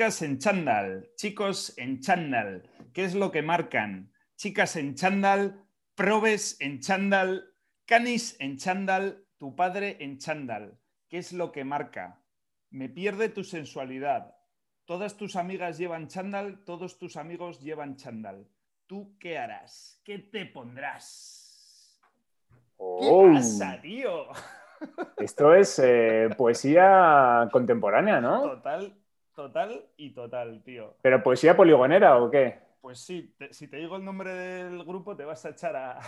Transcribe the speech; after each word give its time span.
Chicas 0.00 0.22
en 0.22 0.38
chándal, 0.38 1.10
chicos 1.14 1.74
en 1.76 2.00
chándal, 2.00 2.62
¿qué 2.94 3.04
es 3.04 3.14
lo 3.14 3.30
que 3.30 3.42
marcan? 3.42 4.10
Chicas 4.34 4.76
en 4.76 4.94
chándal, 4.94 5.62
probes 5.94 6.58
en 6.58 6.80
chándal, 6.80 7.52
canis 7.84 8.34
en 8.40 8.56
chándal, 8.56 9.26
tu 9.36 9.54
padre 9.54 9.98
en 10.00 10.16
chándal, 10.16 10.78
¿qué 11.10 11.18
es 11.18 11.34
lo 11.34 11.52
que 11.52 11.64
marca? 11.64 12.18
Me 12.70 12.88
pierde 12.88 13.28
tu 13.28 13.44
sensualidad. 13.44 14.34
Todas 14.86 15.18
tus 15.18 15.36
amigas 15.36 15.76
llevan 15.76 16.08
chándal, 16.08 16.64
todos 16.64 16.98
tus 16.98 17.18
amigos 17.18 17.60
llevan 17.60 17.96
chándal. 17.96 18.48
¿Tú 18.86 19.18
qué 19.18 19.36
harás? 19.36 20.00
¿Qué 20.02 20.18
te 20.18 20.46
pondrás? 20.46 22.00
Oh. 22.78 23.00
¿Qué 23.02 23.34
pasa, 23.34 23.78
tío? 23.82 24.28
Esto 25.18 25.54
es 25.54 25.78
eh, 25.84 26.30
poesía 26.38 27.46
contemporánea, 27.52 28.18
¿no? 28.22 28.40
Total, 28.40 28.94
total 29.34 29.86
y 29.96 30.10
total, 30.14 30.62
tío. 30.64 30.96
¿Pero 31.02 31.22
poesía 31.22 31.56
poligonera 31.56 32.18
o 32.18 32.30
qué? 32.30 32.58
Pues 32.80 33.00
sí, 33.00 33.34
te- 33.38 33.52
si 33.52 33.68
te 33.68 33.76
digo 33.76 33.96
el 33.96 34.04
nombre 34.04 34.32
del 34.32 34.84
grupo, 34.84 35.16
te 35.16 35.24
vas 35.24 35.44
a 35.44 35.50
echar 35.50 35.76
a 35.76 35.98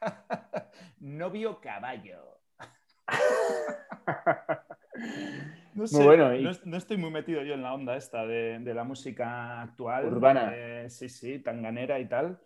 Novio 1.00 1.60
Caballo. 1.60 2.38
No, 5.72 5.86
sé, 5.86 6.02
bueno, 6.04 6.34
y- 6.34 6.42
no, 6.42 6.50
es- 6.50 6.66
no 6.66 6.76
estoy 6.76 6.96
muy 6.96 7.10
metido 7.10 7.42
yo 7.42 7.54
en 7.54 7.62
la 7.62 7.72
onda 7.72 7.96
esta 7.96 8.26
de, 8.26 8.58
de 8.58 8.74
la 8.74 8.84
música 8.84 9.62
actual. 9.62 10.04
Urbana. 10.06 10.52
sí, 10.88 11.08
sí, 11.08 11.38
tanganera 11.38 11.98
y 12.00 12.06
tal. 12.08 12.38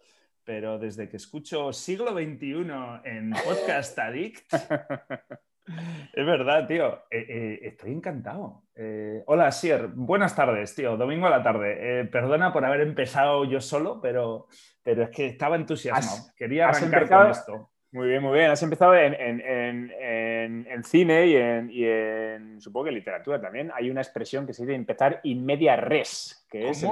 Pero 0.44 0.78
desde 0.78 1.08
que 1.08 1.16
escucho 1.16 1.72
siglo 1.72 2.12
XXI 2.12 2.66
en 3.04 3.32
Podcast 3.44 3.98
Addict, 3.98 4.52
es 6.12 6.26
verdad, 6.26 6.66
tío. 6.66 6.94
eh, 7.10 7.26
eh, 7.28 7.58
estoy 7.62 7.92
encantado. 7.92 8.62
Eh, 8.76 9.22
hola, 9.26 9.50
Sier. 9.52 9.88
Buenas 9.88 10.34
tardes, 10.36 10.74
tío. 10.74 10.96
Domingo 10.96 11.26
a 11.26 11.30
la 11.30 11.42
tarde. 11.42 12.04
Perdona 12.10 12.52
por 12.52 12.64
haber 12.64 12.80
empezado 12.82 13.44
yo 13.44 13.60
solo, 13.60 14.00
pero, 14.00 14.48
pero 14.82 15.04
es 15.04 15.10
que 15.10 15.26
estaba 15.26 15.56
entusiasmado. 15.56 16.06
Has- 16.28 16.34
Quería 16.36 16.68
arrancar 16.68 17.02
empezado- 17.02 17.22
con 17.22 17.30
esto. 17.30 17.70
Muy 17.92 18.08
bien, 18.08 18.22
muy 18.24 18.36
bien. 18.36 18.50
Has 18.50 18.60
empezado 18.64 18.92
en, 18.96 19.14
en- 19.14 19.40
en- 19.40 20.66
en- 20.68 20.82
cine 20.82 21.26
y 21.28 21.36
en, 21.36 21.70
y 22.56 22.60
supongo 22.60 22.84
que 22.84 22.88
en 22.90 22.96
literatura 22.96 23.40
también. 23.40 23.70
Hay 23.72 23.88
una 23.88 24.00
expresión 24.00 24.44
que 24.48 24.52
se 24.52 24.64
dice 24.64 24.74
empezar 24.74 25.20
in 25.22 25.46
media 25.46 25.76
res, 25.76 26.44
que 26.50 26.70
es 26.70 26.82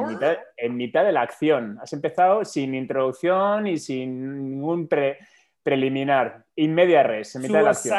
en 0.56 0.76
mitad 0.76 1.04
de 1.04 1.10
la 1.10 1.22
acción. 1.22 1.76
Has 1.82 1.92
empezado 1.92 2.44
sin 2.44 2.76
introducción 2.76 3.66
y 3.66 3.78
sin 3.78 4.50
ningún 4.50 4.86
pre- 4.86 5.18
preliminar. 5.62 6.44
In 6.54 6.74
media 6.74 7.02
res, 7.02 7.34
en 7.34 7.42
mitad 7.42 7.54
de 7.54 7.64
la 7.64 7.70
acción. 7.70 7.96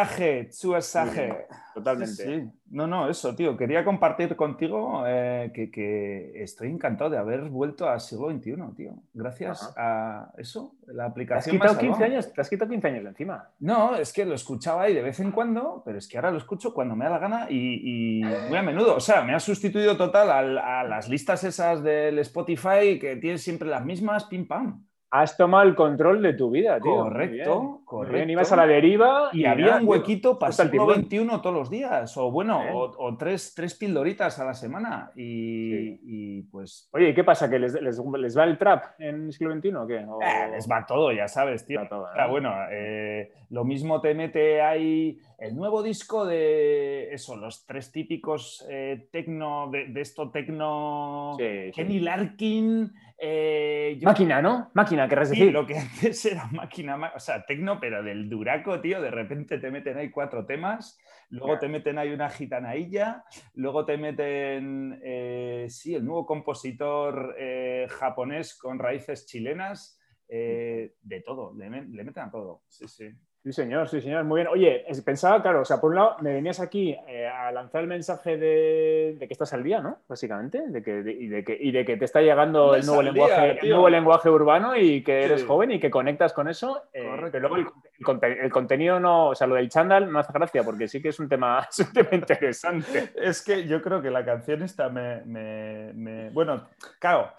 Totalmente. 1.73 2.14
Sí, 2.23 2.23
sí. 2.42 2.50
No, 2.70 2.86
no, 2.86 3.09
eso, 3.09 3.36
tío. 3.36 3.58
Quería 3.58 3.83
compartir 3.83 4.36
contigo 4.36 5.03
eh, 5.08 5.52
que, 5.55 5.72
que 5.72 6.44
estoy 6.44 6.70
encantado 6.70 7.09
de 7.09 7.17
haber 7.17 7.42
vuelto 7.49 7.89
al 7.89 7.99
siglo 7.99 8.30
XXI, 8.30 8.54
tío. 8.77 8.93
Gracias 9.14 9.73
a 9.76 10.32
eso, 10.37 10.76
la 10.86 10.93
¿Te 10.93 11.02
has, 11.02 11.10
aplicación. 11.11 11.55
me 11.55 11.58
ha 11.58 11.61
quitado 11.70 11.80
15 11.80 11.93
salvado. 11.93 12.11
años, 12.14 12.33
te 12.33 12.42
has 12.42 12.49
quitado 12.49 12.70
15 12.71 12.87
años 12.87 13.04
de 13.04 13.10
encima. 13.10 13.49
No, 13.60 13.95
es 13.95 14.14
que 14.14 14.23
lo 14.23 14.36
escuchaba 14.36 14.83
ahí 14.83 14.93
de 14.93 15.02
vez 15.02 15.20
en 15.20 15.32
cuando, 15.32 15.82
pero 15.83 15.98
es 15.98 16.08
que 16.08 16.17
ahora 16.20 16.30
lo 16.30 16.37
escucho 16.37 16.76
cuando 16.76 16.95
me 16.95 17.05
da 17.05 17.11
la 17.11 17.20
gana 17.20 17.48
y, 17.49 18.20
y 18.20 18.23
muy 18.49 18.58
a 18.58 18.61
menudo. 18.61 18.95
O 18.95 18.99
sea, 18.99 19.23
me 19.23 19.33
ha 19.33 19.39
sustituido 19.39 19.98
total 19.98 20.30
al- 20.30 20.58
a, 20.60 20.83
las 20.83 21.10
listas 21.10 21.43
esas 21.43 21.82
del 21.82 22.20
Spotify 22.20 22.99
que 22.99 23.16
tienes 23.16 23.42
siempre 23.42 23.67
las 23.67 23.83
mismas, 23.83 24.26
pim 24.26 24.48
pam. 24.48 24.86
Has 25.15 25.37
tomado 25.37 25.63
el 25.69 25.75
control 25.75 26.23
de 26.23 26.33
tu 26.33 26.49
vida, 26.49 26.79
tío. 26.81 26.91
Muy 26.91 27.03
Correcto, 27.03 27.59
bien. 27.61 27.85
Correcto. 27.85 28.31
Ibas 28.31 28.51
a 28.51 28.55
la 28.55 28.65
deriva 28.65 29.29
Y 29.31 29.45
había 29.45 29.75
un 29.77 29.87
huequito 29.87 30.39
para 30.39 30.49
justo 30.49 30.63
al 30.63 30.71
siglo 30.71 30.87
timón. 30.87 31.05
XXI 31.35 31.41
todos 31.43 31.55
los 31.55 31.69
días, 31.69 32.17
o 32.17 32.31
bueno, 32.31 32.59
o, 32.73 32.91
o 32.97 33.15
tres, 33.15 33.53
tres 33.55 33.75
pildoritas 33.75 34.39
a 34.39 34.45
la 34.45 34.55
semana. 34.55 35.11
Y, 35.15 35.69
Sí. 35.69 35.99
y, 36.03 36.41
pues 36.51 36.89
Oye, 36.93 37.09
¿y 37.09 37.13
qué 37.13 37.23
pasa? 37.23 37.47
¿Que 37.47 37.59
les, 37.59 37.79
les- 37.79 37.99
les 37.99 38.35
va 38.37 38.43
el 38.45 38.57
trap 38.57 38.85
en 38.99 39.25
el 39.25 39.33
siglo 39.33 39.53
XXI 39.55 39.75
o 39.75 39.85
qué? 39.85 39.97
O- 40.07 40.19
eh, 40.19 40.49
les 40.51 40.67
va 40.67 40.83
todo, 40.85 41.11
ya 41.11 41.27
sabes, 41.27 41.63
tío. 41.67 41.87
Todo, 41.87 42.07
sea, 42.11 42.25
¿no? 42.25 42.31
bueno, 42.31 42.51
eh, 42.71 43.31
lo 43.51 43.65
mismo 43.65 44.01
te 44.01 44.15
mete 44.15 44.63
ahí 44.63 45.19
el 45.37 45.55
nuevo 45.55 45.83
disco 45.83 46.25
de 46.25 47.13
eso, 47.13 47.35
los 47.35 47.67
tres 47.67 47.91
típicos 47.91 48.65
eh, 48.67 49.09
tecno, 49.11 49.69
de, 49.69 49.89
de 49.89 50.01
esto 50.01 50.31
tecno, 50.31 51.35
Sí, 51.37 51.43
sí. 51.65 51.71
Kenny 51.73 51.99
Larkin. 51.99 52.91
Eh, 53.26 53.98
yo- 54.00 54.08
Máquina, 54.10 54.42
¿no? 54.42 54.70
Máquina, 54.73 55.08
querrás 55.08 55.30
Sí, 55.30 55.36
decir. 55.39 55.54
lo 55.54 55.66
que 55.66 55.78
antes 55.80 56.26
era 56.26 56.45
máquina, 56.48 57.14
o 57.16 57.20
sea, 57.20 57.45
tecno, 57.45 57.80
pero 57.80 58.04
del 58.04 58.30
duraco, 58.30 58.82
tío, 58.82 59.02
de 59.02 59.11
repente 59.11 59.60
te 59.60 59.72
meten 59.72 59.98
ahí 59.98 60.11
cuatro 60.11 60.45
temas, 60.45 60.98
luego 61.30 61.58
te 61.60 61.67
meten 61.70 61.98
ahí 61.98 62.10
una 62.11 62.30
gitanailla, 62.30 63.23
luego 63.54 63.86
te 63.86 63.98
meten, 63.98 65.00
eh, 65.04 65.67
sí, 65.70 65.95
el 65.95 66.04
nuevo 66.06 66.26
compositor 66.26 67.36
eh, 67.39 67.88
japonés 67.89 68.58
con 68.58 68.78
raíces 68.80 69.26
chilenas, 69.26 70.00
de 70.28 71.22
todo, 71.23 71.54
le, 71.55 71.70
le 71.70 72.04
meten 72.04 72.23
a 72.23 72.32
todo, 72.32 72.64
sí, 72.67 72.88
sí. 72.88 73.08
Sí, 73.43 73.52
señor, 73.52 73.89
sí, 73.89 73.99
señor. 73.99 74.23
Muy 74.23 74.37
bien. 74.39 74.48
Oye, 74.48 74.86
pensaba, 75.04 75.42
claro, 75.42 75.61
o 75.61 75.65
sea, 75.65 75.81
por 75.81 75.89
un 75.89 75.95
lado, 75.98 76.15
me 76.21 76.31
venías 76.33 76.61
aquí 76.61 76.95
eh, 77.09 77.27
a 77.27 77.52
lanzar 77.52 77.81
el 77.81 77.87
mensaje 77.87 78.37
de, 78.37 79.17
de 79.20 79.27
que 79.27 79.33
estás 79.33 79.52
al 79.52 79.64
día, 79.64 79.81
¿no? 79.81 79.98
Básicamente, 80.08 80.61
de 80.65 80.81
que, 80.81 81.04
de- 81.04 81.11
y, 81.11 81.27
de 81.27 81.43
que, 81.43 81.58
y 81.59 81.71
de 81.73 81.83
que 81.83 81.98
te 81.98 82.05
está 82.05 82.21
llegando 82.21 82.67
No 82.67 82.76
el 82.76 82.86
nuevo, 82.86 83.02
día, 83.02 83.11
lenguaje, 83.11 83.59
el 83.61 83.70
nuevo 83.70 83.89
lenguaje 83.89 84.30
urbano 84.30 84.77
y 84.77 85.04
que 85.04 85.23
eres 85.26 85.42
Sí. 85.42 85.48
joven 85.48 85.71
y 85.71 85.80
que 85.81 85.92
conectas 85.92 86.31
con 86.31 86.48
eso. 86.48 86.83
eh, 86.93 87.04
Correcto. 87.04 87.31
pero 87.33 87.49
luego 87.49 87.55
el, 87.58 87.67
el 87.99 88.05
conte- 88.05 88.45
el 88.45 88.49
contenido 88.52 88.99
no, 89.02 89.27
o 89.27 89.36
sea, 89.36 89.45
lo 89.45 89.55
del 89.55 89.67
chándal 89.67 90.10
no 90.10 90.20
hace 90.20 90.31
gracia 90.31 90.64
porque 90.64 90.87
sí 90.87 91.02
que 91.02 91.10
es 91.10 91.20
un 91.20 91.27
tema, 91.27 91.67
es 91.70 91.80
un 91.80 91.92
tema 91.92 92.10
interesante. 92.14 93.10
Es 93.15 93.43
que 93.43 93.67
yo 93.67 93.81
creo 93.81 94.02
que 94.02 94.10
la 94.10 94.23
canción 94.23 94.64
esta 94.64 94.87
me... 94.87 95.21
me- 95.25 95.92
me- 95.93 96.30
Bueno, 96.30 96.70
claro, 96.98 97.30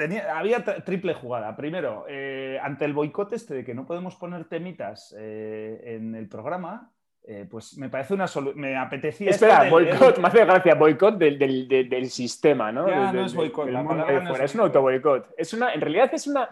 tenía, 0.00 0.38
había 0.38 0.64
triple 0.64 1.12
jugada. 1.14 1.54
Primero, 1.54 2.06
eh, 2.08 2.58
ante 2.62 2.86
el 2.86 2.94
boicot 2.94 3.32
este 3.34 3.52
de 3.54 3.64
que 3.64 3.74
no 3.74 3.84
podemos 3.86 4.16
poner 4.16 4.46
temitas 4.46 5.14
eh, 5.18 5.80
en 5.84 6.14
el 6.14 6.26
programa, 6.26 6.90
eh, 7.22 7.46
pues 7.50 7.76
me 7.76 7.90
parece 7.90 8.14
una 8.14 8.26
solución... 8.26 8.60
Me 8.60 8.76
apetecía... 8.78 9.28
Espera, 9.30 9.60
del- 9.62 9.70
boicot, 9.70 10.18
me 10.18 10.28
hace 10.28 10.44
gracia, 10.46 10.74
boicot 10.74 11.18
del, 11.18 11.38
del- 11.38 11.68
del- 11.68 12.10
sistema, 12.10 12.72
¿no? 12.72 12.88
Ya, 12.88 13.12
no 13.12 13.26
es 13.26 13.34
boicot, 13.34 13.68
la 13.68 13.84
palabra 13.84 14.12
no 14.14 14.20
es 14.22 14.28
fuera. 14.28 14.44
Es 14.46 14.54
un 14.54 14.60
boicot. 14.62 14.76
autoboicot. 14.76 15.34
Es 15.36 15.52
una, 15.52 15.72
en 15.74 15.80
realidad 15.82 16.10
es 16.14 16.26
una, 16.26 16.48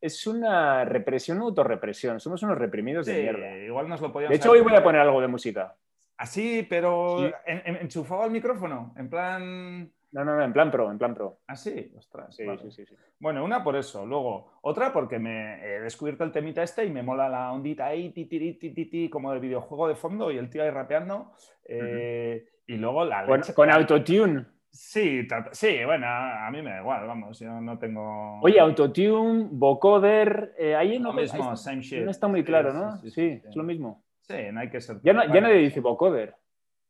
es 0.00 0.26
una 0.26 0.84
represión, 0.84 1.38
autorrepresión. 1.38 2.20
Somos 2.20 2.42
unos 2.42 2.58
reprimidos 2.58 3.06
Sí, 3.06 3.12
de 3.12 3.22
mierda. 3.22 3.56
igual 3.56 3.88
nos 3.88 4.00
lo 4.02 4.12
podíamos... 4.12 4.30
De 4.30 4.36
hecho, 4.36 4.50
hoy 4.50 4.60
voy 4.60 4.74
a 4.74 4.82
poner 4.82 5.00
algo 5.00 5.20
de 5.22 5.28
música. 5.28 5.74
Así, 6.18 6.66
pero 6.68 7.16
Sí. 7.18 7.32
en- 7.46 7.62
en- 7.64 7.76
enchufado 7.76 8.22
al 8.24 8.30
micrófono, 8.30 8.92
en 8.98 9.08
plan... 9.08 9.90
No, 10.12 10.24
no, 10.24 10.36
no, 10.36 10.42
en 10.42 10.52
plan 10.52 10.70
pro, 10.70 10.90
en 10.90 10.98
plan 10.98 11.14
pro. 11.14 11.38
Así, 11.46 11.92
ostras. 11.96 12.34
Sí, 12.34 12.44
vale. 12.44 12.60
sí, 12.60 12.70
sí, 12.72 12.86
sí. 12.86 12.94
Bueno, 13.20 13.44
una 13.44 13.62
por 13.62 13.76
eso. 13.76 14.04
Luego, 14.04 14.52
otra 14.62 14.92
porque 14.92 15.18
me 15.18 15.64
he 15.64 15.80
descubierto 15.80 16.24
el 16.24 16.32
temita 16.32 16.62
este 16.62 16.84
y 16.84 16.90
me 16.90 17.02
mola 17.02 17.28
la 17.28 17.52
ondita 17.52 17.86
ahí, 17.86 18.10
ti, 18.10 18.24
ti, 18.26 19.08
como 19.08 19.32
de 19.32 19.38
videojuego 19.38 19.86
de 19.88 19.94
fondo 19.94 20.30
y 20.32 20.38
el 20.38 20.50
tío 20.50 20.62
ahí 20.62 20.70
rapeando. 20.70 21.32
Eh, 21.64 22.44
Y 22.66 22.76
luego 22.76 23.04
la 23.04 23.24
Con, 23.24 23.40
leche- 23.40 23.54
con 23.54 23.70
autotune. 23.70 24.46
Sí, 24.72 25.26
sí, 25.50 25.84
bueno, 25.84 26.06
a 26.06 26.48
mí 26.52 26.62
me 26.62 26.70
da 26.70 26.78
igual, 26.80 27.04
vamos, 27.06 27.40
yo 27.40 27.60
no 27.60 27.76
tengo... 27.76 28.38
Oye, 28.40 28.60
autotune, 28.60 29.48
vocoder, 29.50 30.54
eh, 30.56 30.76
ahí 30.76 30.98
lo 31.00 31.12
no, 31.12 31.20
mismo, 31.20 31.50
ahí- 31.50 31.56
same 31.56 31.82
shit. 31.82 32.04
no 32.04 32.10
está 32.12 32.28
muy 32.28 32.40
Sí, 32.40 32.46
claro, 32.46 32.70
sí, 32.70 32.78
¿no? 32.78 32.96
sí, 32.98 33.10
Sí, 33.10 33.10
sí, 33.10 33.40
sí. 33.40 33.48
es 33.48 33.56
lo 33.56 33.64
mismo. 33.64 34.04
Sí, 34.20 34.34
no 34.52 34.60
hay 34.60 34.70
que 34.70 34.80
ser... 34.80 35.00
Ya, 35.02 35.12
no, 35.12 35.24
ya 35.24 35.40
nadie 35.40 35.56
dice 35.56 35.80
vocoder. 35.80 36.36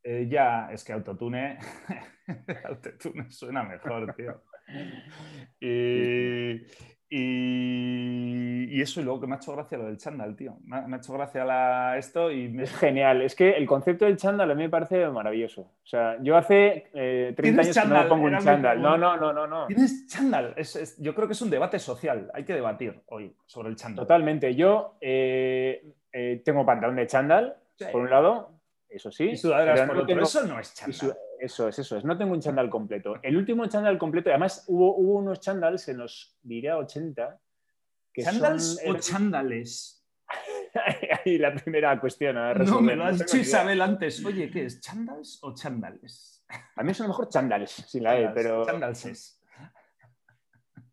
Eh, 0.02 0.26
ya, 0.29 0.70
es 0.73 0.85
que 0.85 0.93
autotune... 0.93 1.58
autotune 2.64 3.31
suena 3.31 3.62
mejor, 3.62 4.14
tío. 4.14 4.43
Y, 5.61 6.62
y, 7.12 8.64
y 8.76 8.81
eso, 8.81 9.00
y 9.00 9.05
luego 9.05 9.20
que 9.20 9.26
me 9.26 9.35
ha 9.35 9.38
hecho 9.38 9.52
gracia 9.52 9.76
lo 9.79 9.87
del 9.87 9.99
chándal, 9.99 10.37
tío. 10.37 10.58
Me 10.64 10.76
ha, 10.76 10.81
me 10.82 10.97
ha 10.97 10.99
hecho 11.00 11.12
gracia 11.12 11.44
la, 11.44 11.97
esto 11.99 12.31
y 12.31 12.49
me, 12.49 12.62
Es 12.62 12.76
genial. 12.76 13.23
Es 13.23 13.35
que 13.35 13.50
el 13.50 13.67
concepto 13.67 14.05
del 14.05 14.17
chándal 14.17 14.50
a 14.50 14.55
mí 14.55 14.62
me 14.62 14.69
parece 14.69 15.08
maravilloso. 15.08 15.62
O 15.62 15.87
sea, 15.87 16.19
yo 16.23 16.37
hace 16.37 16.88
eh, 16.94 17.32
30 17.37 17.43
¿Tienes 17.62 17.76
años 17.76 17.88
que 17.88 17.94
no 17.94 18.02
me 18.02 18.08
pongo 18.08 18.25
un 18.26 18.38
chándal. 18.38 18.81
No, 18.81 18.97
no, 18.97 19.17
no, 19.17 19.32
no, 19.32 19.47
no. 19.47 19.67
¿Tienes 19.67 20.06
chándal? 20.06 20.55
Es- 20.56 20.76
es- 20.76 20.99
yo 21.02 21.14
creo 21.14 21.26
que 21.26 21.32
es 21.32 21.43
un 21.43 21.50
debate 21.50 21.79
social. 21.81 22.31
Hay 22.32 22.44
que 22.44 22.55
debatir 22.55 23.00
hoy 23.06 23.35
sobre 23.47 23.70
el 23.70 23.76
chándal. 23.76 24.05
Totalmente. 24.05 24.55
Yo 24.55 24.97
eh, 25.00 25.85
eh, 26.12 26.43
tengo 26.44 26.64
pantalón 26.64 26.97
de 26.97 27.06
chándal, 27.08 27.56
Sí. 27.76 27.87
por 27.91 28.02
un 28.02 28.11
lado, 28.11 28.59
eso 28.90 29.10
sí. 29.10 29.31
Y 29.31 29.37
sudaderas 29.37 29.81
por 29.82 29.96
no 29.96 30.02
otro. 30.02 30.06
tengo- 30.06 30.22
Eso 30.22 30.46
no 30.46 30.58
es 30.60 30.75
chándal. 30.75 30.94
su- 30.94 31.14
Eso 31.38 31.69
es, 31.69 31.78
eso 31.78 31.96
es. 31.96 32.04
No 32.04 32.19
tengo 32.19 32.32
un 32.32 32.40
chándal 32.40 32.69
completo. 32.69 33.14
El 33.22 33.37
último 33.37 33.64
chándal 33.66 33.96
completo, 33.98 34.28
además 34.31 34.64
hubo, 34.69 34.94
hubo 34.96 35.14
unos 35.14 35.40
chándals 35.40 35.88
en 35.88 35.96
los, 35.98 36.37
diría, 36.42 36.76
80. 36.76 37.38
Que 38.12 38.22
¿Chándals 38.22 38.76
son, 38.84 38.96
o 38.96 38.98
chándales? 38.98 40.04
Ahí 41.25 41.38
la 41.38 41.54
primera 41.54 41.98
cuestión. 42.00 42.37
a 42.37 42.52
No, 42.54 42.81
me 42.81 42.94
lo 42.96 43.04
ha 43.04 43.12
No 43.12 43.16
dicho. 43.19 43.37
Isabel 43.37 43.81
antes. 43.81 44.25
Oye, 44.25 44.50
¿qué 44.50 44.66
es? 44.66 44.81
¿Chándals 44.81 45.38
o 45.42 45.54
chándales? 45.54 46.44
A 46.76 46.82
mí 46.82 46.92
son 46.92 47.06
mejor 47.08 47.28
chándals, 47.28 47.70
sin 47.70 48.02
la 48.02 48.19
E, 48.19 48.25
Chándals, 48.25 48.34
pero 48.34 48.64
chándalses. 48.66 49.40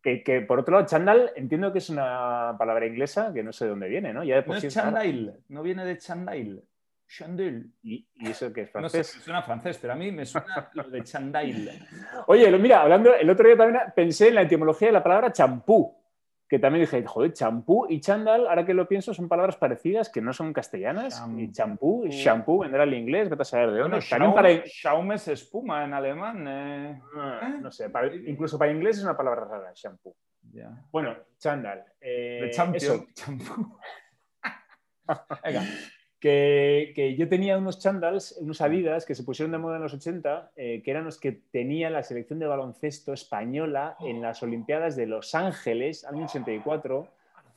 que, 0.02 0.22
que, 0.22 0.40
por 0.42 0.60
otro 0.60 0.74
lado, 0.76 0.86
chándal 0.86 1.32
entiendo 1.36 1.72
que 1.72 1.78
es 1.78 1.90
una 1.90 2.54
palabra 2.58 2.86
inglesa 2.86 3.32
que 3.34 3.42
no 3.42 3.52
sé 3.52 3.64
de 3.64 3.70
dónde 3.70 3.88
viene, 3.88 4.12
¿no? 4.14 4.22
Ya 4.24 4.36
de 4.40 4.46
No 4.46 4.54
es 4.54 4.68
chandail. 4.68 5.34
No 5.48 5.62
viene 5.62 5.84
de 5.84 5.98
chandail. 5.98 6.62
Chandel. 7.08 7.72
¿Y, 7.82 8.06
y 8.16 8.30
eso 8.30 8.52
qué 8.52 8.62
es 8.62 8.74
No 8.74 8.88
sé, 8.88 9.02
francés? 9.02 9.22
suena 9.24 9.42
francés, 9.42 9.78
pero 9.80 9.94
a 9.94 9.96
mí 9.96 10.12
me 10.12 10.26
suena 10.26 10.70
lo 10.74 10.84
de 10.90 11.02
chandail. 11.02 11.70
Oye, 12.26 12.50
mira, 12.58 12.82
hablando, 12.82 13.14
el 13.14 13.28
otro 13.30 13.46
día 13.48 13.56
también 13.56 13.82
pensé 13.96 14.28
en 14.28 14.34
la 14.36 14.42
etimología 14.42 14.88
de 14.88 14.92
la 14.92 15.02
palabra 15.02 15.32
champú, 15.32 15.96
que 16.48 16.58
también 16.58 16.82
dije, 16.84 17.04
joder, 17.04 17.32
champú 17.34 17.86
y 17.90 18.00
chándal, 18.00 18.46
ahora 18.46 18.64
que 18.64 18.72
lo 18.72 18.88
pienso, 18.88 19.12
son 19.12 19.28
palabras 19.28 19.56
parecidas 19.56 20.08
que 20.08 20.20
no 20.22 20.32
son 20.32 20.52
castellanas. 20.52 21.22
Y 21.36 21.50
champú 21.52 22.06
y 22.06 22.10
shampoo 22.10 22.60
vendrá 22.60 22.84
al 22.84 22.94
inglés, 22.94 23.28
vete 23.28 23.42
a 23.42 23.44
saber 23.44 23.70
de 23.72 23.80
dónde. 23.80 24.00
Bueno, 24.10 24.34
para, 24.34 24.50
es 24.50 25.28
espuma 25.28 25.84
en 25.84 25.92
alemán. 25.94 26.44
eh. 26.48 27.02
Ah, 27.16 27.58
no 27.60 27.70
sé, 27.70 27.90
para- 27.90 28.14
incluso 28.14 28.58
para 28.58 28.70
inglés 28.70 28.96
es 28.98 29.04
una 29.04 29.16
palabra 29.16 29.44
rara, 29.44 29.72
shampoo. 29.74 30.14
Bueno, 30.90 31.14
chándal. 31.38 31.84
eh, 32.00 32.50
eso, 32.74 33.06
champú. 33.12 33.78
Venga, 35.44 35.62
que, 36.20 36.92
que 36.96 37.16
yo 37.16 37.28
tenía 37.28 37.58
unos 37.58 37.78
chándals, 37.78 38.36
unos 38.40 38.60
Adidas 38.60 39.06
que 39.06 39.14
se 39.14 39.22
pusieron 39.22 39.52
de 39.52 39.58
moda 39.58 39.76
en 39.76 39.82
los 39.82 39.94
80, 39.94 40.52
eh, 40.56 40.82
que 40.84 40.90
eran 40.90 41.04
los 41.04 41.18
que 41.18 41.32
tenía 41.32 41.90
la 41.90 42.02
selección 42.02 42.38
de 42.38 42.46
baloncesto 42.46 43.12
española 43.12 43.96
en 44.00 44.20
las 44.20 44.42
Olimpiadas 44.42 44.96
de 44.96 45.06
Los 45.06 45.34
Ángeles, 45.34 46.04
año 46.04 46.24
84. 46.24 47.06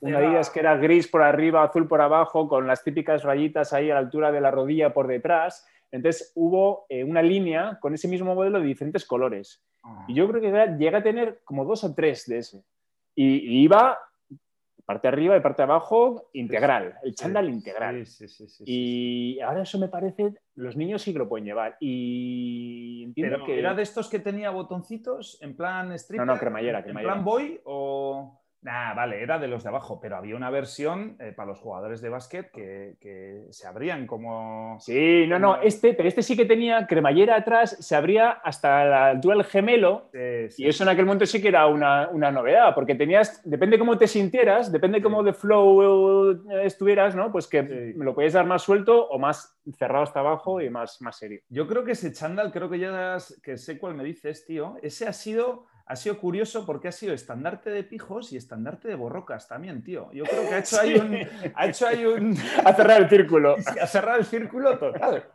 Un 0.01 0.15
Adidas 0.15 0.49
que 0.49 0.59
era 0.59 0.77
gris 0.77 1.07
por 1.07 1.21
arriba, 1.21 1.63
azul 1.63 1.87
por 1.87 2.01
abajo, 2.01 2.47
con 2.47 2.67
las 2.67 2.83
típicas 2.83 3.23
rayitas 3.23 3.73
ahí 3.73 3.89
a 3.91 3.95
la 3.95 3.99
altura 3.99 4.31
de 4.31 4.41
la 4.41 4.51
rodilla 4.51 4.93
por 4.93 5.07
detrás. 5.07 5.67
Entonces 5.91 6.31
hubo 6.35 6.85
eh, 6.89 7.03
una 7.03 7.21
línea 7.21 7.77
con 7.79 7.93
ese 7.93 8.07
mismo 8.07 8.33
modelo 8.33 8.59
de 8.59 8.65
diferentes 8.65 9.05
colores. 9.05 9.63
Y 10.07 10.13
yo 10.13 10.27
creo 10.27 10.41
que 10.41 10.75
llegué 10.77 10.95
a 10.95 11.03
tener 11.03 11.41
como 11.43 11.65
dos 11.65 11.83
o 11.83 11.93
tres 11.93 12.27
de 12.27 12.37
ese. 12.37 12.63
Y, 13.15 13.37
y 13.37 13.63
iba 13.63 13.97
parte 14.91 15.07
arriba 15.07 15.38
y 15.38 15.39
parte 15.39 15.61
abajo 15.63 16.29
integral, 16.33 16.95
el 17.03 17.15
chándal 17.15 17.49
integral. 17.49 18.05
Sí, 18.05 18.27
sí, 18.27 18.47
sí, 18.49 18.49
sí. 18.49 18.63
Y 18.67 19.39
ahora 19.39 19.61
eso 19.63 19.79
me 19.79 19.88
parece, 19.88 20.33
los 20.55 20.75
niños 20.75 21.01
sí 21.01 21.13
que 21.13 21.19
lo 21.19 21.29
pueden 21.29 21.45
llevar. 21.45 21.77
Y 21.79 23.03
entiendo 23.05 23.38
Pero 23.38 23.45
que 23.45 23.59
¿Era 23.59 23.73
de 23.73 23.83
estos 23.83 24.09
que 24.09 24.19
tenía 24.19 24.49
botoncitos 24.49 25.41
en 25.41 25.55
plan 25.55 25.93
stripper? 25.93 26.25
No, 26.27 26.33
no, 26.33 26.39
cremallera, 26.39 26.79
¿En 26.79 26.83
cremallera. 26.83 27.13
plan 27.13 27.23
boy 27.23 27.61
o...? 27.63 28.40
Nah, 28.63 28.93
vale, 28.93 29.23
era 29.23 29.39
de 29.39 29.47
los 29.47 29.63
de 29.63 29.69
abajo, 29.69 29.99
pero 29.99 30.17
había 30.17 30.35
una 30.35 30.51
versión 30.51 31.17
eh, 31.19 31.33
para 31.35 31.47
los 31.49 31.59
jugadores 31.59 31.99
de 31.99 32.09
básquet 32.09 32.51
que, 32.51 32.95
que 32.99 33.45
se 33.49 33.67
abrían 33.67 34.05
como... 34.05 34.77
Sí, 34.79 35.25
no, 35.27 35.39
no, 35.39 35.59
este, 35.61 35.93
pero 35.93 36.07
este 36.07 36.21
sí 36.21 36.37
que 36.37 36.45
tenía 36.45 36.85
cremallera 36.85 37.37
atrás, 37.37 37.75
se 37.79 37.95
abría 37.95 38.29
hasta 38.29 38.85
la 38.85 39.07
altura 39.07 39.37
del 39.37 39.45
gemelo. 39.45 40.09
Sí, 40.11 40.49
sí, 40.49 40.63
Y 40.63 40.69
eso 40.69 40.83
en 40.83 40.89
aquel 40.89 41.05
momento 41.05 41.25
sí 41.25 41.41
que 41.41 41.47
era 41.47 41.65
una, 41.65 42.09
una 42.09 42.31
novedad, 42.31 42.75
porque 42.75 42.93
tenías, 42.93 43.41
depende 43.43 43.79
cómo 43.79 43.97
te 43.97 44.07
sintieras, 44.07 44.71
depende 44.71 45.01
cómo 45.01 45.23
de 45.23 45.33
flow 45.33 46.31
eh, 46.31 46.65
estuvieras, 46.65 47.15
¿no? 47.15 47.31
Pues 47.31 47.47
que 47.47 47.63
me 47.63 48.05
lo 48.05 48.13
podías 48.13 48.33
dar 48.33 48.45
más 48.45 48.61
suelto 48.61 49.07
o 49.07 49.17
más 49.17 49.59
cerrado 49.77 50.03
hasta 50.03 50.19
abajo 50.19 50.61
y 50.61 50.69
más, 50.69 51.01
más 51.01 51.17
serio. 51.17 51.41
Yo 51.49 51.67
creo 51.67 51.83
que 51.83 51.91
ese 51.93 52.13
chándal, 52.13 52.51
creo 52.51 52.69
que 52.69 52.79
ya 52.79 53.17
que 53.43 53.57
sé 53.57 53.77
cuál 53.77 53.95
me 53.95 54.03
dices, 54.03 54.45
tío. 54.45 54.75
Ese 54.81 55.07
ha 55.07 55.13
sido, 55.13 55.65
ha 55.85 55.95
sido 55.95 56.17
curioso 56.17 56.65
porque 56.65 56.87
ha 56.87 56.91
sido 56.91 57.13
estandarte 57.13 57.69
de 57.69 57.83
pijos 57.83 58.31
y 58.33 58.37
estandarte 58.37 58.87
de 58.87 58.95
borrocas 58.95 59.47
también, 59.47 59.83
tío. 59.83 60.11
Yo 60.13 60.23
creo 60.23 60.47
que 60.47 60.55
ha 60.55 60.59
hecho 60.59 60.79
ahí 60.79 60.93
un... 60.95 61.17
Ha 61.55 61.67
hecho 61.67 61.87
ahí 61.87 62.05
un... 62.05 62.37
A 62.65 62.73
cerrar 62.73 63.01
el 63.01 63.09
círculo. 63.09 63.55
a 63.81 63.87
cerrar 63.87 64.19
el 64.19 64.25
círculo 64.25 64.77
total. 64.77 65.25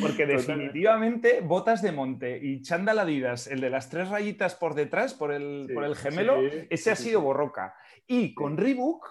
Porque 0.00 0.26
definitivamente 0.26 1.40
botas 1.40 1.82
de 1.82 1.92
monte 1.92 2.38
y 2.42 2.62
chándal 2.62 2.98
Adidas, 2.98 3.46
el 3.46 3.60
de 3.60 3.70
las 3.70 3.88
tres 3.90 4.08
rayitas 4.08 4.54
por 4.54 4.74
detrás, 4.74 5.14
por 5.14 5.32
el, 5.32 5.66
Sí, 5.68 5.74
por 5.74 5.84
el 5.84 5.96
gemelo, 5.96 6.40
sí, 6.40 6.66
ese 6.70 6.90
ha 6.90 6.96
sido 6.96 7.20
borroca. 7.20 7.74
Y 8.06 8.34
con 8.34 8.56
Reebok, 8.56 9.06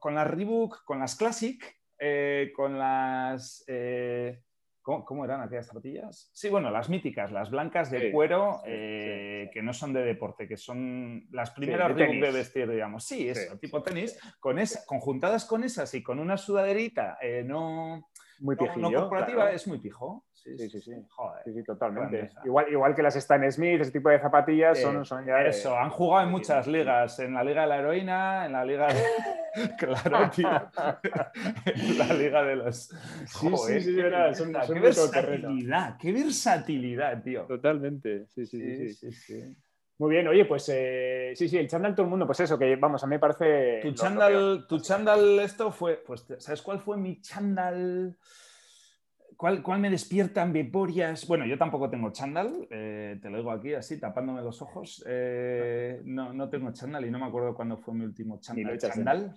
con 0.00 0.14
las 0.14 0.28
Reebok, 0.28 0.84
con 0.84 0.98
las 0.98 1.16
Classic, 1.16 1.62
eh, 1.98 2.52
con 2.54 2.78
las... 2.78 3.64
eh, 3.66 4.40
¿cómo, 4.88 5.04
cómo 5.04 5.24
eran 5.26 5.42
aquellas 5.42 5.66
zapatillas? 5.66 6.30
Sí, 6.32 6.48
bueno, 6.48 6.70
las 6.70 6.88
míticas, 6.88 7.30
las 7.30 7.50
blancas 7.50 7.90
de 7.90 8.00
Sí, 8.00 8.10
cuero, 8.10 8.60
sí, 8.64 8.70
eh, 8.72 9.42
sí, 9.44 9.50
que 9.52 9.62
no 9.62 9.74
son 9.74 9.92
de 9.92 10.00
deporte, 10.00 10.48
que 10.48 10.56
son 10.56 11.26
las 11.30 11.50
primeras 11.50 11.94
de 11.94 12.06
de 12.06 12.32
vestir, 12.32 12.70
digamos. 12.70 13.04
Sí, 13.04 13.28
eso, 13.28 13.58
tipo 13.58 13.82
tenis, 13.82 14.18
con 14.40 14.58
esa, 14.58 14.86
conjuntadas 14.86 15.44
con 15.44 15.62
esas 15.62 15.92
y 15.92 16.02
con 16.02 16.18
una 16.18 16.38
sudaderita 16.38 17.18
eh, 17.20 17.44
no, 17.44 18.08
Muy 18.38 18.56
no, 18.56 18.62
pijillo. 18.62 18.90
no 18.90 18.98
corporativa, 18.98 19.42
claro. 19.42 19.54
es 19.56 19.68
muy 19.68 19.78
pijo. 19.78 20.24
Sí, 20.42 20.56
Sí, 20.56 20.70
sí, 20.70 20.80
sí. 20.80 20.92
Joder. 21.10 21.42
Sí, 21.44 21.52
sí, 21.52 21.62
totalmente. 21.64 22.30
Igual, 22.44 22.70
igual 22.72 22.94
que 22.94 23.02
las 23.02 23.16
Stan 23.16 23.50
Smith, 23.52 23.80
ese 23.80 23.90
tipo 23.90 24.08
de 24.08 24.20
zapatillas 24.20 24.80
son, 24.80 25.04
son 25.04 25.26
ya. 25.26 25.36
de- 25.38 25.48
Eso, 25.50 25.76
han 25.76 25.90
jugado 25.90 26.24
en 26.26 26.30
muchas 26.30 26.66
ligas, 26.66 27.18
en 27.18 27.34
la 27.34 27.42
Liga 27.44 27.62
de 27.62 27.66
la 27.68 27.78
Heroína, 27.78 28.46
en 28.46 28.52
la 28.52 28.64
Liga 28.64 28.86
de... 28.86 29.02
claro, 29.78 30.30
tío. 30.30 30.48
en 31.66 31.98
la 31.98 32.14
Liga 32.14 32.42
de 32.44 32.56
los... 32.56 32.88
Sí, 33.26 33.50
sí, 33.56 33.80
sí, 33.80 33.94
qué 33.96 34.02
verdad, 34.02 34.32
son- 34.34 34.46
belleza, 34.52 34.66
son 34.66 34.74
qué 34.74 34.80
muy 34.80 34.90
todoterreno. 34.92 35.48
versatilidad, 35.48 35.96
qué 35.98 36.12
versatilidad, 36.12 37.22
tío. 37.22 37.42
Totalmente. 37.44 38.26
Sí, 38.28 38.46
sí, 38.46 38.94
sí, 38.94 39.12
Sí. 39.12 39.56
Muy 40.00 40.10
bien, 40.12 40.28
oye, 40.28 40.44
pues 40.44 40.70
eh, 40.72 41.32
sí, 41.34 41.48
sí, 41.48 41.58
el 41.58 41.66
chándal 41.68 41.92
todo 41.92 42.04
el 42.04 42.10
mundo, 42.10 42.24
pues 42.24 42.38
eso, 42.38 42.56
que 42.56 42.76
vamos, 42.76 43.02
a 43.02 43.06
mí 43.08 43.16
me 43.16 43.18
parece. 43.18 43.80
Tu 43.82 43.92
chándal, 43.94 44.64
tu 44.68 44.78
chándal 44.78 45.40
esto 45.40 45.72
fue, 45.72 45.96
pues, 46.06 46.24
¿sabes 46.38 46.62
cuál 46.62 46.78
fue 46.78 46.96
mi 46.96 47.20
chándal? 47.20 48.16
¿Cuál, 49.38 49.62
cuál 49.62 49.78
me 49.78 49.88
despierta 49.88 50.44
memorias? 50.44 51.24
Bueno, 51.28 51.46
yo 51.46 51.56
tampoco 51.56 51.88
tengo 51.88 52.10
chándal, 52.10 52.66
eh, 52.72 53.20
te 53.22 53.30
lo 53.30 53.36
digo 53.36 53.52
aquí 53.52 53.72
así, 53.72 54.00
tapándome 54.00 54.42
los 54.42 54.60
ojos. 54.62 55.04
Eh, 55.06 56.02
no, 56.04 56.32
no 56.32 56.50
tengo 56.50 56.72
chándal 56.72 57.06
y 57.06 57.10
no 57.12 57.20
me 57.20 57.26
acuerdo 57.26 57.54
cuándo 57.54 57.76
fue 57.76 57.94
mi 57.94 58.04
último 58.04 58.40
lo 58.56 58.76
chándal. 58.76 59.36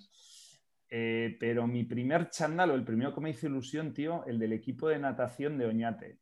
Eh, 0.89 1.37
pero 1.39 1.67
mi 1.67 1.83
primer 1.83 2.31
chándal, 2.31 2.71
o 2.71 2.73
el 2.73 2.83
primero 2.83 3.13
que 3.13 3.21
me 3.21 3.29
hizo 3.29 3.45
ilusión, 3.45 3.93
tío, 3.93 4.25
el 4.25 4.39
del 4.39 4.53
equipo 4.53 4.89
de 4.89 4.97
natación 4.97 5.59
de 5.59 5.67
Oñate. 5.67 6.17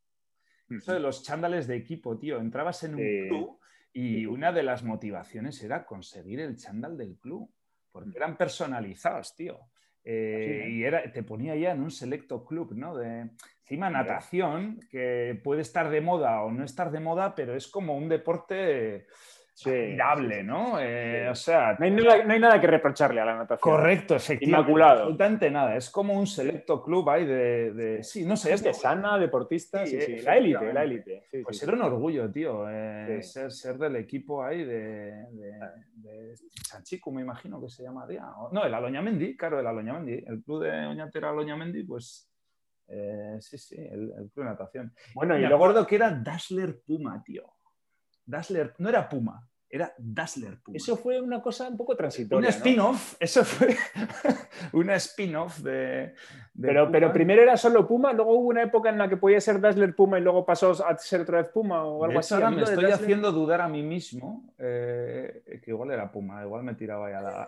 Eso 0.69 0.93
de 0.93 0.99
los 0.99 1.23
chándales 1.23 1.65
de 1.65 1.77
equipo, 1.77 2.19
tío. 2.19 2.37
Entrabas 2.41 2.83
en 2.83 2.95
un 2.95 3.27
club 3.29 3.59
y 3.93 4.25
una 4.25 4.51
de 4.51 4.63
las 4.63 4.83
motivaciones 4.83 5.63
era 5.63 5.85
conseguir 5.85 6.41
el 6.41 6.57
chándal 6.57 6.97
del 6.97 7.17
club, 7.17 7.49
porque 7.93 8.17
eran 8.17 8.35
personalizados, 8.35 9.33
tío. 9.37 9.57
Eh, 10.03 10.63
Sí. 10.65 10.71
Y 10.73 10.83
era, 10.83 11.11
te 11.11 11.23
ponía 11.23 11.55
ya 11.55 11.71
en 11.71 11.81
un 11.81 11.91
selecto 11.91 12.45
club, 12.45 12.73
¿no? 12.73 12.95
De, 12.95 13.29
encima 13.61 13.89
natación, 13.89 14.79
que 14.89 15.39
puede 15.43 15.61
estar 15.61 15.89
de 15.89 16.01
moda 16.01 16.41
o 16.41 16.51
no 16.51 16.63
estar 16.63 16.91
de 16.91 16.99
moda, 16.99 17.35
pero 17.35 17.55
es 17.55 17.67
como 17.67 17.95
un 17.95 18.09
deporte 18.09 19.05
Sí, 19.63 19.69
admirable. 19.69 20.43
¿no? 20.43 20.79
Eh, 20.79 21.21
Sí. 21.25 21.27
O 21.31 21.35
sea, 21.35 21.75
No 21.77 21.85
hay, 21.85 21.91
nada, 21.91 22.23
no 22.23 22.33
hay 22.33 22.39
nada 22.39 22.61
que 22.61 22.67
reprocharle 22.67 23.19
a 23.21 23.25
la 23.25 23.35
natación. 23.35 23.59
correcto, 23.75 24.15
efectivamente. 24.15 24.45
Inmaculado. 24.71 24.99
Absolutamente 25.01 25.51
nada. 25.51 25.75
Es 25.75 25.89
como 25.89 26.13
un 26.13 26.25
selecto 26.27 26.81
club 26.81 27.09
ahí 27.09 27.25
de, 27.25 27.73
de- 27.73 28.03
sí, 28.03 28.25
no 28.25 28.35
sé, 28.37 28.53
es 28.53 28.63
de 28.63 28.73
sana, 28.73 29.17
deportista, 29.17 29.85
Sí, 29.85 29.99
sí. 30.01 30.17
La 30.21 30.37
élite, 30.37 30.73
la 30.73 30.83
élite. 30.83 31.23
Pues 31.43 31.61
era 31.63 31.73
un 31.73 31.81
orgullo, 31.81 32.31
tío, 32.31 32.65
eh, 32.69 33.21
ser, 33.21 33.51
ser 33.51 33.77
del 33.77 33.95
equipo 33.97 34.43
ahí 34.43 34.63
de, 34.63 35.25
de, 35.31 35.51
de 35.95 36.35
Sanchico, 36.65 37.11
me 37.11 37.21
imagino 37.21 37.59
que 37.61 37.69
se 37.69 37.83
llamaría. 37.83 38.25
No, 38.51 38.63
el 38.65 38.73
Aloñamendi, 38.73 39.35
claro, 39.35 39.59
el 39.59 39.67
Aloñamendi. 39.67 40.23
El 40.25 40.41
club 40.43 40.63
de 40.63 40.85
Oñate 40.85 41.17
era 41.17 41.29
Aloñamendi, 41.31 41.83
pues 41.83 42.29
eh, 42.87 43.37
sí, 43.39 43.57
sí, 43.57 43.75
el, 43.77 44.11
el 44.17 44.29
club 44.31 44.45
de 44.45 44.51
natación. 44.51 44.93
Bueno, 45.13 45.35
y 45.37 45.41
me 45.41 45.47
luego. 45.49 45.63
acuerdo 45.65 45.85
que 45.87 45.95
era 45.95 46.11
Dassler 46.11 46.79
Puma, 46.85 47.21
tío. 47.23 47.43
Dassler, 48.29 48.73
no 48.77 48.89
era 48.89 49.07
Puma, 49.09 49.39
era 49.69 49.93
Dassler 49.97 50.57
Puma. 50.61 50.77
Eso 50.77 50.95
fue 50.97 51.21
una 51.21 51.41
cosa 51.41 51.67
un 51.69 51.77
poco 51.77 51.95
transitoria. 51.95 52.39
una 52.39 52.49
¿no? 52.49 52.55
spin-off, 52.57 53.15
eso 53.19 53.43
fue 53.45 53.75
una 54.73 54.95
spin-off 54.95 55.59
de, 55.59 56.13
de 56.53 56.87
Pero, 56.91 57.13
primero 57.13 57.41
era 57.41 57.55
solo 57.55 57.87
Puma, 57.87 58.11
luego 58.13 58.33
hubo 58.33 58.47
una 58.49 58.63
época 58.63 58.89
en 58.89 58.97
la 58.97 59.07
que 59.07 59.17
podía 59.17 59.39
ser 59.39 59.61
Dazzler 59.61 59.95
Puma 59.95 60.17
y 60.19 60.21
luego 60.23 60.45
pasó 60.45 60.71
a 60.85 60.97
ser 60.97 61.21
otra 61.21 61.41
vez 61.43 61.51
Puma 61.51 61.83
o 61.85 61.99
De 61.99 62.05
algo 62.07 62.19
hecho, 62.19 62.19
así. 62.19 62.33
ahora 62.33 62.49
me 62.51 62.63
estoy 62.63 62.83
Dazzler- 62.85 62.93
haciendo 63.03 63.31
dudar 63.31 63.61
a 63.61 63.67
mí 63.67 63.83
mismo 63.83 64.53
eh, 64.57 65.43
que 65.63 65.71
igual 65.71 65.91
era 65.91 66.11
Puma, 66.11 66.41
igual 66.43 66.63
me 66.63 66.73
tiraba 66.75 67.09
ya 67.11 67.21
la. 67.21 67.47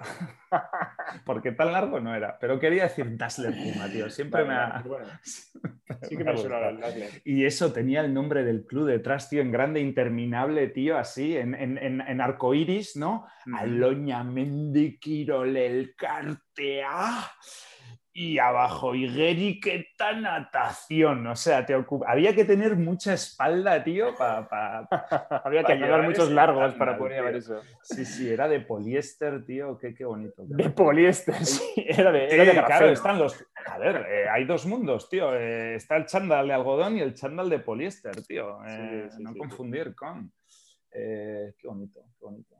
Porque 1.25 1.51
tan 1.51 1.71
largo 1.71 1.99
no 1.99 2.15
era. 2.15 2.37
Pero 2.39 2.59
quería 2.59 2.83
decir 2.83 3.17
Dazzler 3.17 3.53
Puma, 3.53 3.87
tío. 3.89 4.09
Siempre 4.09 4.43
me 4.45 4.53
ha. 4.53 4.83
bueno, 4.85 5.05
sí 6.03 6.17
que 6.17 6.23
me 6.23 6.37
suena 6.37 6.59
Dazzler. 6.71 7.09
Y 7.25 7.45
eso 7.45 7.71
tenía 7.73 8.01
el 8.01 8.13
nombre 8.13 8.43
del 8.43 8.65
club 8.65 8.87
detrás, 8.87 9.29
tío, 9.29 9.41
en 9.41 9.51
grande, 9.51 9.79
interminable, 9.79 10.67
tío, 10.67 10.97
así, 10.97 11.35
en, 11.35 11.53
en, 11.55 11.77
en, 11.77 12.01
en 12.11 12.21
arcoiris, 12.21 12.95
¿no? 12.95 13.27
Aloña 13.53 14.23
Mendikirol 14.23 15.55
el 15.57 15.95
Cartea. 15.95 17.31
Y 18.13 18.39
abajo, 18.39 18.93
Igeriqueta 18.93 20.11
Natación. 20.11 21.25
O 21.27 21.35
sea, 21.35 21.65
te 21.65 21.73
había 22.05 22.35
que 22.35 22.43
tener 22.43 22.75
mucha 22.75 23.13
espalda, 23.13 23.81
tío, 23.85 24.13
para. 24.17 24.85
Había 25.45 25.63
que 25.63 25.75
llevar 25.75 26.03
muchos 26.03 26.29
largos 26.29 26.73
para 26.73 26.97
poder 26.97 27.13
llevar 27.13 27.35
eso. 27.35 27.61
Sí, 27.81 28.03
sí, 28.03 28.29
era 28.29 28.49
de 28.49 28.59
poliéster, 28.59 29.45
tío. 29.45 29.77
Qué, 29.77 29.93
qué 29.93 30.03
bonito. 30.03 30.43
De 30.45 30.69
poliéster, 30.71 31.45
sí. 31.45 31.63
Era 31.77 32.11
de, 32.11 32.27
era 32.27 32.65
claro, 32.65 32.89
están 32.89 33.17
los. 33.17 33.45
A 33.65 33.77
ver, 33.77 34.05
eh, 34.09 34.29
hay 34.29 34.43
dos 34.43 34.65
mundos, 34.65 35.07
tío. 35.07 35.33
Eh, 35.33 35.75
está 35.75 35.95
el 35.95 36.05
chándal 36.05 36.47
de 36.47 36.53
algodón 36.53 36.97
y 36.97 37.01
el 37.01 37.13
chándal 37.13 37.49
de 37.49 37.59
poliéster, 37.59 38.21
tío. 38.23 38.59
Eh, 38.65 39.07
Sí, 39.09 39.17
sí, 39.17 39.23
no 39.23 39.31
sí, 39.31 39.39
confundir 39.39 39.95
con. 39.95 40.33
Eh, 40.91 41.53
qué 41.57 41.67
bonito, 41.67 42.01
qué 42.19 42.25
bonito. 42.25 42.55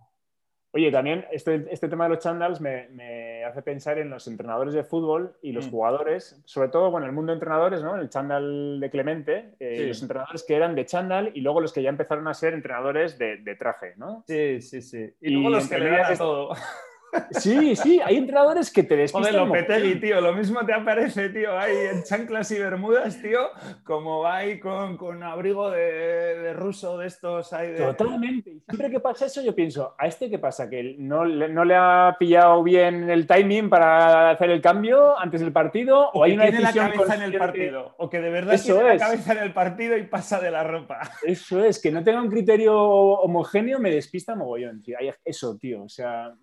Oye, 0.74 0.90
también 0.90 1.26
este, 1.32 1.68
este 1.70 1.90
tema 1.90 2.06
de 2.06 2.12
los 2.12 2.20
chandals 2.20 2.62
me, 2.62 2.88
me, 2.90 3.44
hace 3.44 3.62
pensar 3.62 4.00
en 4.00 4.10
los 4.10 4.26
entrenadores 4.28 4.74
de 4.74 4.86
fútbol 4.86 5.36
y 5.42 5.52
los 5.52 5.68
mm. 5.68 5.70
jugadores, 5.70 6.42
sobre 6.46 6.70
todo, 6.70 6.90
bueno, 6.90 7.08
el 7.08 7.12
mundo 7.12 7.34
de 7.34 7.36
entrenadores, 7.36 7.84
¿no? 7.84 7.98
El 7.98 8.10
chandal 8.10 8.80
de 8.80 8.90
Clemente, 8.90 9.56
eh, 9.60 9.86
los 9.86 10.02
entrenadores 10.02 10.44
que 10.44 10.56
eran 10.56 10.74
de 10.74 10.86
chandal 10.86 11.32
y 11.34 11.42
luego 11.42 11.60
los 11.60 11.74
que 11.74 11.84
ya 11.84 11.90
empezaron 11.90 12.26
a 12.30 12.34
ser 12.34 12.54
entrenadores 12.54 13.18
de, 13.18 13.38
de 13.38 13.56
traje, 13.56 13.96
¿no? 13.98 14.24
Sí, 14.28 14.62
sí, 14.62 14.82
sí. 14.82 15.14
Y, 15.20 15.32
luego 15.32 15.50
los 15.50 15.68
que 15.68 15.78
le 15.78 15.90
dan 15.90 16.14
a 16.14 16.18
todo. 16.18 16.56
Sí, 17.32 17.76
sí, 17.76 18.00
hay 18.04 18.18
entrenadores 18.18 18.72
que 18.72 18.84
te 18.84 18.96
despistan. 18.96 19.34
Joder, 19.34 19.48
Lopetegui, 19.48 20.00
tío, 20.00 20.22
lo 20.22 20.34
mismo 20.34 20.66
te 20.66 20.74
aparece, 20.74 21.30
tío, 21.30 21.58
ahí 21.58 21.76
en 21.92 22.04
chanclas 22.04 22.52
y 22.52 22.60
bermudas, 22.60 23.22
tío, 23.22 23.40
como 23.84 24.22
va 24.22 24.38
ahí 24.38 24.60
con, 24.60 24.98
con 24.98 25.24
abrigo 25.24 25.70
de, 25.70 26.54
ruso 26.54 26.98
de 26.98 27.08
estos. 27.08 27.54
Ahí 27.54 27.76
Totalmente. 27.76 28.52
Y 28.52 28.60
siempre 28.60 28.90
que 28.90 29.00
pasa 29.00 29.26
eso, 29.26 29.42
yo 29.42 29.56
pienso, 29.56 29.96
¿a 29.98 30.08
este 30.08 30.30
qué 30.30 30.40
pasa? 30.40 30.70
¿Que 30.70 30.96
no, 30.98 31.26
no 31.26 31.66
le 31.66 31.76
ha 31.76 32.16
pillado 32.20 32.64
bien 32.64 33.10
el 33.10 33.28
timing 33.28 33.70
para 33.70 34.32
hacer 34.32 34.50
el 34.50 34.62
cambio 34.62 35.18
antes 35.20 35.42
del 35.42 35.52
partido? 35.52 36.10
¿O, 36.14 36.24
hay 36.24 36.34
una 36.34 36.46
tiene 36.46 36.62
la 36.62 36.74
cabeza 36.74 37.16
en 37.16 37.22
el 37.22 37.38
partido? 37.38 37.96
¿O 37.98 38.10
que 38.10 38.20
de 38.20 38.30
verdad 38.30 38.54
eso 38.54 38.76
tiene 38.76 38.90
la 38.90 38.98
cabeza 38.98 39.34
en 39.34 39.40
el 39.40 39.54
partido 39.54 39.98
y 39.98 40.04
pasa 40.04 40.40
de 40.40 40.52
la 40.52 40.64
ropa? 40.64 41.00
Eso 41.24 41.64
es, 41.64 41.82
que 41.82 41.92
no 41.92 42.04
tenga 42.04 42.22
un 42.22 42.30
criterio 42.30 42.76
homogéneo 42.76 43.80
me 43.80 43.92
despista 43.92 44.36
mogollón. 44.36 44.82
Tío. 44.82 44.98
Eso, 45.24 45.58
tío. 45.58 45.84
O 45.84 45.90
sea, 45.90 46.34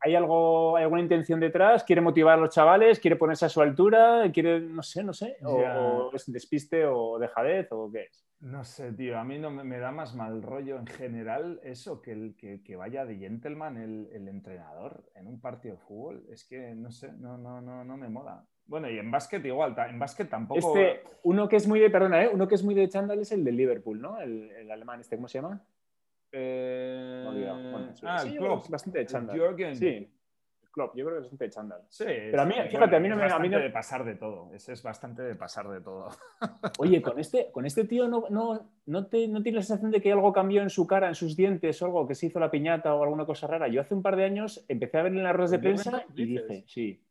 hay 0.00 0.14
algo, 0.18 0.76
hay 0.76 0.82
alguna 0.82 1.02
intención 1.02 1.40
detrás, 1.40 1.84
quiere 1.84 2.00
motivar 2.00 2.38
a 2.38 2.40
los 2.42 2.54
chavales, 2.54 3.00
quiere 3.00 3.16
ponerse 3.16 3.46
a 3.46 3.48
su 3.48 3.60
altura, 3.60 4.30
quiere, 4.32 4.60
no 4.60 4.82
sé, 4.82 5.02
no 5.02 5.12
sé, 5.12 5.36
o, 5.42 6.10
es 6.12 6.30
despiste 6.30 6.84
o 6.86 7.18
dejadez 7.18 7.68
o 7.70 7.90
qué 7.90 8.02
es. 8.02 8.24
No 8.40 8.62
sé, 8.62 8.92
tío, 8.92 9.18
a 9.18 9.24
mí 9.24 9.38
no 9.38 9.50
me, 9.50 9.78
da 9.78 9.90
más 9.90 10.14
mal 10.14 10.42
rollo 10.42 10.78
en 10.78 10.86
general 10.86 11.60
eso 11.64 12.00
que, 12.00 12.12
el, 12.12 12.36
que, 12.36 12.76
vaya 12.76 13.04
de 13.04 13.16
gentleman 13.16 13.76
el, 13.76 14.28
entrenador 14.28 15.02
en 15.14 15.26
un 15.26 15.40
partido 15.40 15.74
de 15.74 15.80
fútbol. 15.80 16.24
Es 16.30 16.44
que 16.44 16.74
no 16.74 16.92
sé, 16.92 17.12
no, 17.14 17.36
no, 17.36 17.60
no, 17.60 17.84
no 17.84 17.96
me 17.96 18.08
mola. 18.08 18.44
Bueno, 18.66 18.88
y 18.88 18.98
en 18.98 19.10
básquet 19.10 19.44
igual, 19.44 19.74
en 19.88 19.98
básquet 19.98 20.28
tampoco. 20.28 20.76
Este, 20.76 21.02
uno 21.22 21.48
que 21.48 21.56
es 21.56 21.66
muy 21.66 21.80
de, 21.80 21.90
perdona, 21.90 22.24
¿eh? 22.24 22.30
uno 22.32 22.46
que 22.46 22.54
es 22.54 22.62
muy 22.62 22.74
de 22.74 22.88
chándal 22.88 23.18
es 23.18 23.32
el 23.32 23.42
de 23.42 23.50
Liverpool, 23.50 24.00
¿no? 24.00 24.20
El, 24.20 24.50
el 24.52 24.70
alemán, 24.70 25.00
este, 25.00 25.16
¿cómo 25.16 25.26
se 25.26 25.38
llama? 25.38 25.64
Eh... 26.32 27.22
Bueno, 27.24 27.92
ah, 28.02 28.18
sí, 28.18 28.36
el. 28.36 28.48
Bastante 28.68 28.98
de 28.98 29.06
chándal. 29.06 29.76
Sí, 29.76 29.86
el 29.86 30.70
club. 30.70 30.90
Yo 30.94 31.04
creo 31.04 31.16
que 31.16 31.18
es 31.18 31.22
bastante 31.22 31.44
de 31.44 31.50
chándal. 31.50 31.82
Sí. 31.88 32.04
Pero 32.06 32.42
a 32.42 32.44
mí, 32.44 32.54
fíjate, 32.68 32.96
a 32.96 33.00
mí 33.00 33.08
no 33.08 33.16
me... 33.16 33.24
A 33.24 33.38
mí 33.38 33.48
no... 33.48 33.58
de 33.58 33.70
pasar 33.70 34.04
de 34.04 34.14
todo. 34.14 34.52
Ese 34.54 34.72
es 34.72 34.82
bastante 34.82 35.22
de 35.22 35.34
pasar 35.34 35.68
de 35.68 35.80
todo. 35.80 36.10
Oye, 36.78 37.00
con 37.02 37.18
este, 37.18 37.50
con 37.50 37.66
este 37.66 37.84
tío 37.84 38.08
no, 38.08 38.24
no, 38.30 38.70
no, 38.86 39.06
te, 39.06 39.28
no 39.28 39.42
tienes 39.42 39.56
la 39.56 39.62
sensación 39.62 39.90
de 39.90 40.00
que 40.00 40.12
algo 40.12 40.32
cambió 40.32 40.62
en 40.62 40.70
su 40.70 40.86
cara, 40.86 41.08
en 41.08 41.14
sus 41.14 41.36
dientes 41.36 41.80
o 41.82 41.86
algo, 41.86 42.06
que 42.06 42.14
se 42.14 42.26
hizo 42.26 42.38
la 42.40 42.50
piñata 42.50 42.94
o 42.94 43.02
alguna 43.02 43.26
cosa 43.26 43.46
rara. 43.46 43.68
Yo 43.68 43.80
hace 43.80 43.94
un 43.94 44.02
par 44.02 44.16
de 44.16 44.24
años 44.24 44.64
empecé 44.68 44.98
a 44.98 45.02
ver 45.02 45.12
en 45.12 45.22
las 45.22 45.34
ruedas 45.34 45.50
de 45.50 45.58
prensa 45.58 46.04
y 46.14 46.24
dije, 46.24 46.64
sí, 46.66 47.02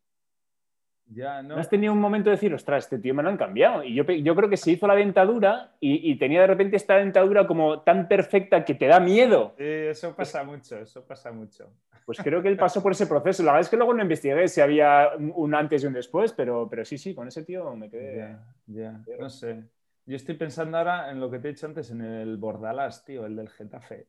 no. 1.09 1.55
has 1.55 1.69
tenido 1.69 1.93
un 1.93 1.99
momento 1.99 2.29
de 2.29 2.35
decir, 2.35 2.53
ostras, 2.53 2.85
este 2.85 2.99
tío 2.99 3.13
me 3.13 3.23
lo 3.23 3.29
han 3.29 3.37
cambiado? 3.37 3.83
Y 3.83 3.93
yo, 3.93 4.03
yo 4.03 4.35
creo 4.35 4.49
que 4.49 4.57
se 4.57 4.71
hizo 4.71 4.87
la 4.87 4.95
dentadura 4.95 5.71
y, 5.79 6.15
tenía 6.17 6.41
de 6.41 6.47
repente 6.47 6.75
esta 6.75 6.97
dentadura 6.97 7.47
como 7.47 7.81
tan 7.81 8.07
perfecta 8.07 8.65
que 8.65 8.75
te 8.75 8.87
da 8.87 8.99
miedo. 8.99 9.53
Sí, 9.57 9.63
eso 9.63 10.15
pasa 10.15 10.43
mucho, 10.43 10.79
eso 10.79 11.05
pasa 11.05 11.31
mucho. 11.31 11.71
Pues 12.05 12.19
creo 12.19 12.41
que 12.41 12.47
él 12.47 12.57
pasó 12.57 12.81
por 12.81 12.93
ese 12.93 13.05
proceso. 13.05 13.43
La 13.43 13.51
verdad 13.51 13.65
es 13.65 13.69
que 13.69 13.75
luego 13.75 13.93
no 13.93 14.01
investigué 14.01 14.47
si 14.47 14.61
había 14.61 15.09
un 15.17 15.53
antes 15.53 15.83
y 15.83 15.87
un 15.87 15.93
después, 15.93 16.31
pero, 16.31 16.67
pero 16.69 16.85
sí, 16.85 16.97
sí, 16.97 17.13
con 17.13 17.27
ese 17.27 17.43
tío 17.43 17.75
me 17.75 17.89
quedé. 17.89 18.17
Ya, 18.17 19.03
ya, 19.05 19.17
no 19.19 19.29
sé. 19.29 19.63
Yo 20.05 20.15
estoy 20.15 20.35
pensando 20.35 20.77
ahora 20.77 21.11
en 21.11 21.19
lo 21.19 21.29
que 21.29 21.39
te 21.39 21.49
he 21.49 21.51
dicho 21.51 21.65
antes, 21.65 21.91
en 21.91 22.01
el 22.01 22.37
Bordalas, 22.37 23.03
tío, 23.03 23.25
el 23.25 23.35
del 23.35 23.49
Getafe. 23.49 24.07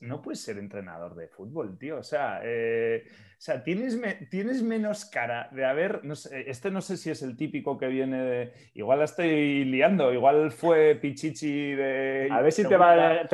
No 0.00 0.22
puedes 0.22 0.40
ser 0.40 0.58
entrenador 0.58 1.14
de 1.14 1.28
fútbol, 1.28 1.78
tío. 1.78 1.98
O 1.98 2.02
sea, 2.02 2.40
eh, 2.42 3.04
o 3.06 3.40
sea 3.40 3.62
tienes, 3.62 4.00
tienes 4.30 4.62
menos 4.62 5.04
cara 5.04 5.48
de 5.52 5.64
haber. 5.64 6.04
No 6.04 6.14
sé, 6.16 6.50
este 6.50 6.70
no 6.70 6.80
sé 6.80 6.96
si 6.96 7.10
es 7.10 7.22
el 7.22 7.36
típico 7.36 7.78
que 7.78 7.88
viene 7.88 8.22
de. 8.22 8.52
Igual 8.74 9.00
la 9.00 9.04
estoy 9.04 9.64
liando, 9.64 10.12
igual 10.12 10.50
fue 10.52 10.94
Pichichi 10.94 11.74
de. 11.74 12.28
A 12.30 12.40
ver 12.40 12.52
si 12.52 12.62
te, 12.62 12.68
te, 12.68 12.76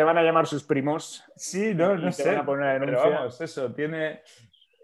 van 0.02 0.18
a 0.18 0.22
llamar 0.22 0.46
sus 0.46 0.64
primos. 0.64 1.24
Sí, 1.36 1.74
no, 1.74 1.96
no 1.96 2.12
sé. 2.12 2.24
Pero 2.24 3.10
vamos, 3.10 3.40
eso, 3.40 3.72
tiene. 3.72 4.22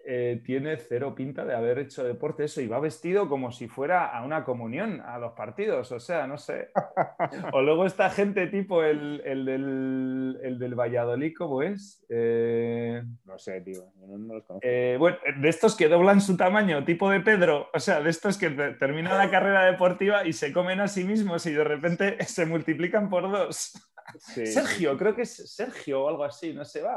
Eh, 0.09 0.41
tiene 0.45 0.77
cero 0.77 1.17
pinta 1.17 1.45
de 1.45 1.53
haber 1.53 1.81
hecho 1.81 2.05
deporte 2.05 2.45
eso 2.45 2.61
y 2.61 2.69
va 2.69 2.79
vestido 2.79 3.29
como 3.29 3.51
si 3.51 3.67
fuera 3.67 4.07
a 4.07 4.25
una 4.25 4.45
comunión 4.45 5.01
a 5.01 5.19
los 5.19 5.33
partidos, 5.33 5.91
o 5.91 5.99
sea, 5.99 6.29
no 6.29 6.39
sé. 6.39 6.71
o 7.53 7.61
luego 7.61 7.85
esta 7.85 8.09
gente 8.09 8.47
tipo 8.47 8.85
el, 8.85 9.21
del, 9.25 10.39
el 10.45 10.59
del, 10.61 10.75
Valladolid, 10.77 11.33
¿cómo 11.37 11.61
es? 11.61 12.07
Eh, 12.09 13.03
no 13.25 13.37
sé, 13.37 13.61
tío, 13.63 13.91
no, 13.97 14.35
los 14.35 14.45
conozco. 14.45 14.61
Eh, 14.63 14.95
bueno, 14.97 15.17
de 15.41 15.49
estos 15.49 15.75
que 15.75 15.89
doblan 15.89 16.21
su 16.21 16.37
tamaño, 16.37 16.85
tipo 16.85 17.11
de 17.11 17.19
Pedro, 17.19 17.69
o 17.75 17.81
sea, 17.81 18.01
de 18.01 18.11
estos 18.11 18.39
que 18.39 18.51
terminan 18.51 19.19
la 19.19 19.29
carrera 19.29 19.65
deportiva 19.65 20.25
y 20.25 20.33
se 20.33 20.53
comen 20.53 20.79
a 20.79 20.87
sí 20.87 21.03
mismos 21.03 21.45
y 21.47 21.53
de 21.53 21.65
repente 21.65 22.17
se 22.27 22.47
multiplican 22.47 23.11
por 23.11 23.29
dos. 23.29 23.73
Sergio, 24.19 24.97
creo 24.97 25.15
que 25.15 25.23
es 25.23 25.37
Sergio 25.53 26.05
o 26.05 26.09
algo 26.09 26.25
así, 26.25 26.53
no 26.53 26.65
sé, 26.65 26.83
va. 26.83 26.97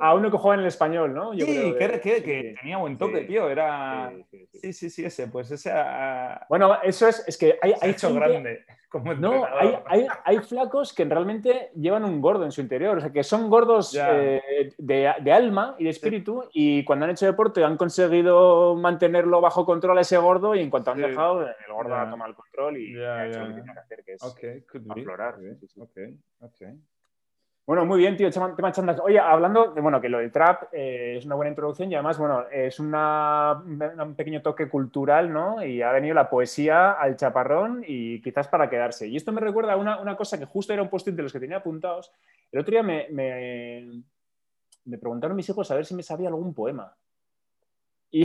A 0.00 0.14
uno 0.14 0.30
que 0.30 0.36
juega 0.36 0.54
en 0.54 0.60
el 0.60 0.66
español, 0.66 1.14
¿no? 1.14 1.32
sí, 1.32 1.46
que, 1.46 2.47
tenía 2.54 2.78
buen 2.78 2.98
toque, 2.98 3.22
tío, 3.22 3.48
era... 3.48 4.12
Sí 4.52 4.72
sí. 4.72 4.90
sí, 4.90 5.04
ese, 5.04 5.28
pues 5.28 5.50
ese... 5.50 5.72
Bueno, 6.48 6.80
eso 6.82 7.08
es, 7.08 7.24
es 7.26 7.36
que 7.36 7.58
hay... 7.62 7.74
hay 7.80 7.90
hecho 7.90 8.12
grande. 8.14 8.64
no, 9.18 9.46
hay, 10.24 10.38
flacos 10.38 10.94
que 10.94 11.04
realmente 11.04 11.70
llevan 11.74 12.04
un 12.04 12.20
gordo 12.20 12.44
en 12.44 12.52
su 12.52 12.60
interior, 12.60 12.98
o 12.98 13.00
sea, 13.00 13.12
que 13.12 13.22
son 13.22 13.50
gordos 13.50 13.94
eh, 14.00 14.72
de, 14.78 15.32
alma 15.32 15.76
y 15.78 15.84
de 15.84 15.90
espíritu 15.90 16.44
y 16.52 16.84
cuando 16.84 17.04
han 17.04 17.10
hecho 17.10 17.26
deporte 17.26 17.62
han 17.62 17.76
conseguido 17.76 18.76
mantenerlo 18.76 19.40
bajo 19.40 19.66
control 19.66 19.98
a 19.98 20.00
ese 20.00 20.16
gordo 20.16 20.54
y 20.54 20.60
en 20.60 20.70
cuanto 20.70 20.92
han 20.92 21.02
dejado, 21.02 21.42
el 21.42 21.72
gordo 21.72 21.96
ha 21.96 22.08
tomado 22.08 22.30
el 22.30 22.36
control 22.36 22.78
y 22.78 22.96
ha 23.02 23.26
hecho 23.26 23.40
lo 23.40 23.48
que 23.48 23.52
tiene 23.54 23.72
que 23.74 23.80
hacer, 23.80 24.04
que 24.04 24.12
es 24.14 24.22
aflorar. 24.88 25.36
Bueno, 27.68 27.84
muy 27.84 27.98
bien, 27.98 28.16
tío, 28.16 28.30
tema 28.30 28.72
chandas. 28.72 28.98
Oye, 29.00 29.18
hablando 29.18 29.72
de, 29.74 29.82
bueno, 29.82 30.00
que 30.00 30.08
lo 30.08 30.20
del 30.20 30.32
trap 30.32 30.72
eh, 30.72 31.16
es 31.18 31.26
una 31.26 31.34
buena 31.34 31.50
introducción 31.50 31.92
y 31.92 31.96
además, 31.96 32.16
bueno, 32.16 32.48
es 32.48 32.80
una, 32.80 33.62
un 33.62 34.14
pequeño 34.14 34.40
toque 34.40 34.70
cultural, 34.70 35.30
¿no? 35.30 35.62
Y 35.62 35.82
ha 35.82 35.92
venido 35.92 36.14
la 36.14 36.30
poesía 36.30 36.92
al 36.92 37.16
chaparrón 37.16 37.84
y 37.86 38.22
quizás 38.22 38.48
para 38.48 38.70
quedarse. 38.70 39.06
Y 39.06 39.16
esto 39.16 39.32
me 39.32 39.42
recuerda 39.42 39.74
a 39.74 39.76
una, 39.76 40.16
cosa 40.16 40.38
que 40.38 40.46
justo 40.46 40.72
era 40.72 40.80
un 40.80 40.88
post 40.88 41.08
de 41.08 41.22
los 41.22 41.30
que 41.30 41.40
tenía 41.40 41.58
apuntados. 41.58 42.10
El 42.50 42.60
otro 42.60 42.72
día 42.72 42.82
me, 42.82 43.06
me, 43.10 44.02
preguntaron 44.98 45.36
mis 45.36 45.50
hijos 45.50 45.70
a 45.70 45.74
ver 45.74 45.84
si 45.84 45.94
me 45.94 46.02
sabía 46.02 46.28
algún 46.28 46.54
poema. 46.54 46.96
Y, 48.10 48.24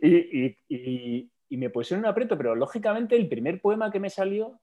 y, 0.00 0.56
y, 0.66 1.30
y 1.50 1.56
me 1.58 1.68
pusieron 1.68 2.04
un 2.04 2.10
aprieto, 2.10 2.38
pero 2.38 2.54
lógicamente 2.54 3.16
el 3.16 3.28
primer 3.28 3.60
poema 3.60 3.90
que 3.90 4.00
me 4.00 4.08
salió 4.08 4.58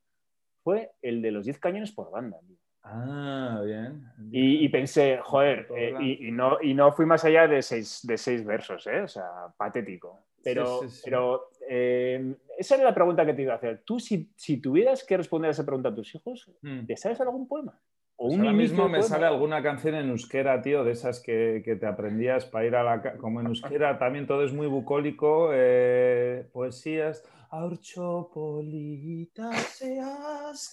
fue 0.63 0.93
el 1.03 1.21
de 1.21 1.29
los 1.29 1.45
10 1.45 1.59
cañones 1.59 1.91
por 1.91 2.09
banda. 2.09 2.39
Tío. 2.47 2.57
Ah, 2.89 3.61
bien. 3.63 4.03
Y, 4.31 4.67
pensé, 4.69 5.19
joder, 5.21 5.67
eh, 5.75 5.93
y, 5.99 6.31
no, 6.31 6.57
y 6.61 6.73
no 6.73 6.93
fui 6.93 7.05
más 7.05 7.23
allá 7.25 7.47
de 7.47 7.61
seis, 7.61 7.99
de 8.03 8.17
seis 8.17 8.45
versos, 8.45 8.87
¿eh? 8.87 9.01
o 9.01 9.07
sea, 9.07 9.25
patético. 9.57 10.19
Pero, 10.43 10.81
pero 11.03 11.49
eh, 11.69 12.35
esa 12.57 12.75
era 12.75 12.85
la 12.85 12.93
pregunta 12.93 13.25
que 13.25 13.33
te 13.33 13.41
iba 13.41 13.53
a 13.53 13.57
hacer. 13.57 13.81
Tú, 13.83 13.99
si, 13.99 14.31
si 14.35 14.57
tuvieras 14.57 15.03
que 15.03 15.17
responder 15.17 15.49
a 15.49 15.51
esa 15.51 15.65
pregunta 15.65 15.89
a 15.89 15.95
tus 15.95 16.15
hijos, 16.15 16.49
mm. 16.61 16.85
¿te 16.85 16.95
sabes 16.95 17.19
algún 17.19 17.47
poema? 17.47 17.77
¿O 18.19 18.27
pues 18.27 18.39
ahora 18.39 18.53
mismo 18.53 18.89
me 18.89 19.03
sale 19.03 19.27
alguna 19.27 19.61
canción 19.61 19.93
en 19.93 20.09
euskera, 20.09 20.59
tío, 20.63 20.83
de 20.83 20.93
esas 20.93 21.19
que, 21.19 21.61
que 21.63 21.75
te 21.75 21.85
aprendías 21.85 22.45
para 22.45 22.65
ir 22.65 22.75
a 22.75 22.83
la... 22.83 23.17
Como 23.17 23.41
en 23.41 23.47
euskera 23.47 23.99
también 23.99 24.25
todo 24.25 24.43
es 24.43 24.53
muy 24.53 24.67
bucólico, 24.67 25.51
eh, 25.53 26.47
poesías... 26.51 27.23
Aurchopolita 27.49 29.53
seas 29.53 30.69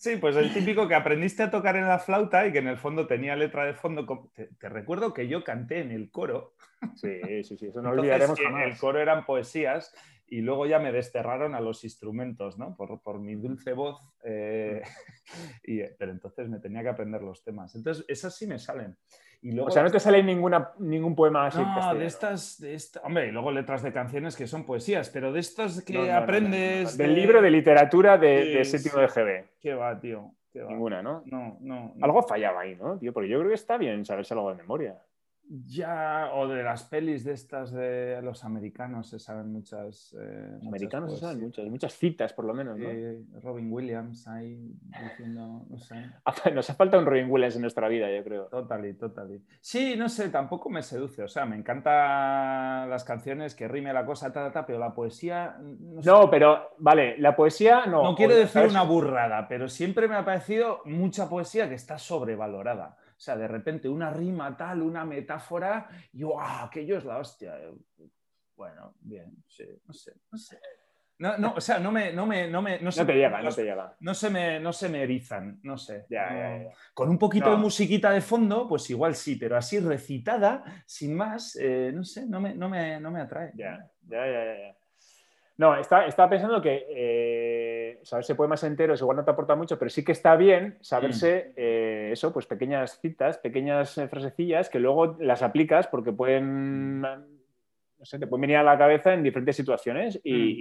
Sí, 0.00 0.16
pues 0.16 0.34
el 0.36 0.50
típico 0.54 0.88
que 0.88 0.94
aprendiste 0.94 1.42
a 1.42 1.50
tocar 1.50 1.76
en 1.76 1.86
la 1.86 1.98
flauta 1.98 2.46
y 2.46 2.52
que 2.52 2.58
en 2.58 2.68
el 2.68 2.78
fondo 2.78 3.06
tenía 3.06 3.36
letra 3.36 3.66
de 3.66 3.74
fondo. 3.74 4.30
Te, 4.34 4.68
recuerdo 4.70 5.12
que 5.12 5.28
yo 5.28 5.44
canté 5.44 5.80
en 5.80 5.90
el 5.90 6.10
coro. 6.10 6.54
Sí, 6.94 7.20
sí, 7.44 7.58
sí, 7.58 7.66
eso 7.66 7.82
no 7.82 7.90
olvidaremos 7.90 8.40
jamás. 8.40 8.66
El 8.66 8.78
coro 8.78 8.98
eran 8.98 9.26
poesías 9.26 9.94
y 10.26 10.40
luego 10.40 10.64
ya 10.64 10.78
me 10.78 10.90
desterraron 10.90 11.54
a 11.54 11.60
los 11.60 11.84
instrumentos, 11.84 12.56
¿no? 12.56 12.74
Por, 12.76 13.02
por 13.02 13.20
mi 13.20 13.34
dulce 13.34 13.74
voz. 13.74 14.00
Eh, 14.24 14.80
y, 15.64 15.82
pero 15.98 16.12
entonces 16.12 16.48
me 16.48 16.60
tenía 16.60 16.82
que 16.82 16.88
aprender 16.88 17.20
los 17.20 17.44
temas. 17.44 17.74
Entonces, 17.74 18.06
esas 18.08 18.34
sí 18.34 18.46
me 18.46 18.58
salen 18.58 18.96
o 19.42 19.70
sea, 19.70 19.82
no 19.82 19.90
te 19.90 20.00
sale 20.00 20.22
ninguna, 20.22 20.72
ningún 20.78 21.14
poema 21.14 21.46
así. 21.46 21.60
No, 21.60 21.94
de 21.94 22.06
estas, 22.06 22.60
de 22.60 22.78
hombre, 23.02 23.28
y 23.28 23.30
luego 23.30 23.50
letras 23.50 23.82
de 23.82 23.92
canciones 23.92 24.36
que 24.36 24.46
son 24.46 24.64
poesías, 24.64 25.08
pero 25.10 25.32
de 25.32 25.40
estas 25.40 25.82
que 25.82 26.12
aprendes. 26.12 26.96
Del 26.98 27.14
libro 27.14 27.40
de 27.40 27.50
literatura 27.50 28.18
de, 28.18 28.60
ese 28.60 28.78
tipo 28.78 28.98
de 28.98 29.06
GB. 29.06 29.44
¿Qué 29.60 29.74
va, 29.74 29.98
tío? 29.98 30.34
Ninguna, 30.52 31.02
¿no? 31.02 31.22
No, 31.26 31.56
no, 31.60 31.94
Algo 32.02 32.22
fallaba 32.22 32.62
ahí, 32.62 32.76
¿no, 32.76 32.98
tío? 32.98 33.12
Porque 33.12 33.28
yo 33.28 33.38
creo 33.38 33.50
que 33.50 33.54
está 33.54 33.78
bien 33.78 34.04
saberse 34.04 34.34
algo 34.34 34.50
de 34.50 34.56
memoria. 34.56 34.98
Ya, 35.52 36.30
o 36.32 36.46
de 36.46 36.62
las 36.62 36.84
pelis 36.84 37.24
de 37.24 37.32
estas 37.32 37.72
de 37.72 38.22
los 38.22 38.44
americanos 38.44 39.08
se 39.08 39.18
saben 39.18 39.52
muchas. 39.52 40.14
Eh, 40.16 40.58
americanos 40.64 41.14
se 41.14 41.18
saben 41.18 41.40
muchas, 41.40 41.66
muchas 41.66 41.92
citas 41.92 42.32
por 42.32 42.44
lo 42.44 42.54
menos. 42.54 42.78
¿no? 42.78 42.88
Robin 43.42 43.72
Williams 43.72 44.28
ahí 44.28 44.72
diciendo, 45.02 45.66
no 45.68 45.78
sé. 45.80 46.06
Nos 46.54 46.70
ha 46.70 46.74
faltado 46.74 47.02
un 47.02 47.08
Robin 47.08 47.28
Williams 47.28 47.56
en 47.56 47.62
nuestra 47.62 47.88
vida, 47.88 48.08
yo 48.14 48.22
creo. 48.22 48.44
Totally, 48.44 48.94
totally. 48.94 49.42
Sí, 49.60 49.96
no 49.96 50.08
sé, 50.08 50.28
tampoco 50.28 50.70
me 50.70 50.84
seduce. 50.84 51.24
O 51.24 51.28
sea, 51.28 51.46
me 51.46 51.56
encantan 51.56 52.88
las 52.88 53.02
canciones 53.02 53.56
que 53.56 53.66
rime 53.66 53.92
la 53.92 54.06
cosa, 54.06 54.32
ta, 54.32 54.52
ta, 54.52 54.64
pero 54.64 54.78
la 54.78 54.94
poesía. 54.94 55.56
No, 55.60 56.30
pero 56.30 56.76
vale, 56.78 57.18
la 57.18 57.34
poesía 57.34 57.86
no. 57.86 58.04
No 58.04 58.14
quiero 58.14 58.36
decir 58.36 58.62
una 58.62 58.84
burrada, 58.84 59.48
pero 59.48 59.68
siempre 59.68 60.06
me 60.06 60.14
ha 60.14 60.24
parecido 60.24 60.82
mucha 60.84 61.28
poesía 61.28 61.68
que 61.68 61.74
está 61.74 61.98
sobrevalorada. 61.98 62.96
O 63.20 63.22
sea, 63.22 63.36
de 63.36 63.46
repente 63.46 63.86
una 63.86 64.10
rima 64.10 64.56
tal, 64.56 64.80
una 64.80 65.04
metáfora, 65.04 65.90
y 66.14 66.22
¡wow! 66.22 66.40
Aquello 66.40 66.96
es 66.96 67.04
la 67.04 67.18
hostia. 67.18 67.54
Bueno, 68.56 68.94
bien, 68.98 69.44
sí, 69.46 69.66
no 69.86 69.92
sé, 69.92 70.14
no 70.32 70.38
sé. 70.38 70.58
No, 71.18 71.36
no, 71.36 71.52
o 71.54 71.60
sea, 71.60 71.78
no 71.78 71.92
me, 71.92 72.14
no 72.14 72.24
me, 72.24 72.48
no 72.48 72.62
me, 72.62 72.80
no, 72.80 72.90
te 72.90 73.04
llega, 73.12 73.42
no 73.42 73.52
te 73.52 73.62
llega. 73.62 73.94
No 74.00 74.14
se 74.14 74.30
me, 74.30 74.58
no 74.58 74.72
se 74.72 74.88
me 74.88 75.02
erizan, 75.02 75.60
no 75.64 75.76
sé. 75.76 76.06
Con 76.94 77.10
un 77.10 77.18
poquito 77.18 77.50
de 77.50 77.58
musiquita 77.58 78.10
de 78.10 78.22
fondo, 78.22 78.66
pues 78.66 78.88
igual 78.88 79.14
sí, 79.14 79.36
pero 79.36 79.58
así 79.58 79.80
recitada, 79.80 80.82
sin 80.86 81.14
más, 81.14 81.56
eh, 81.56 81.92
no 81.94 82.04
sé, 82.04 82.24
no 82.24 82.40
me, 82.40 82.54
no 82.54 82.70
me, 82.70 82.98
no 83.00 83.10
me 83.10 83.20
atrae. 83.20 83.52
Ya, 83.54 83.86
ya, 84.08 84.26
ya, 84.26 84.44
ya. 84.44 84.76
No, 85.60 85.76
estaba 85.76 86.30
pensando 86.30 86.62
que 86.62 86.86
eh, 86.88 87.98
saberse 88.02 88.34
poemas 88.34 88.64
enteros 88.64 88.98
igual 89.02 89.18
no 89.18 89.24
te 89.26 89.30
aporta 89.30 89.54
mucho, 89.54 89.78
pero 89.78 89.90
sí 89.90 90.02
que 90.02 90.12
está 90.12 90.34
bien 90.34 90.78
saberse 90.80 91.48
mm. 91.50 91.52
eh, 91.54 92.08
eso, 92.12 92.32
pues 92.32 92.46
pequeñas 92.46 92.98
citas, 92.98 93.36
pequeñas 93.36 93.98
eh, 93.98 94.08
frasecillas 94.08 94.70
que 94.70 94.78
luego 94.78 95.18
las 95.20 95.42
aplicas 95.42 95.86
porque 95.86 96.12
pueden 96.12 97.02
no 97.02 98.06
sé, 98.06 98.18
te 98.18 98.26
pueden 98.26 98.40
venir 98.40 98.56
a 98.56 98.62
la 98.62 98.78
cabeza 98.78 99.12
en 99.12 99.22
diferentes 99.22 99.54
situaciones 99.54 100.18
y, 100.24 100.32
mm. 100.32 100.56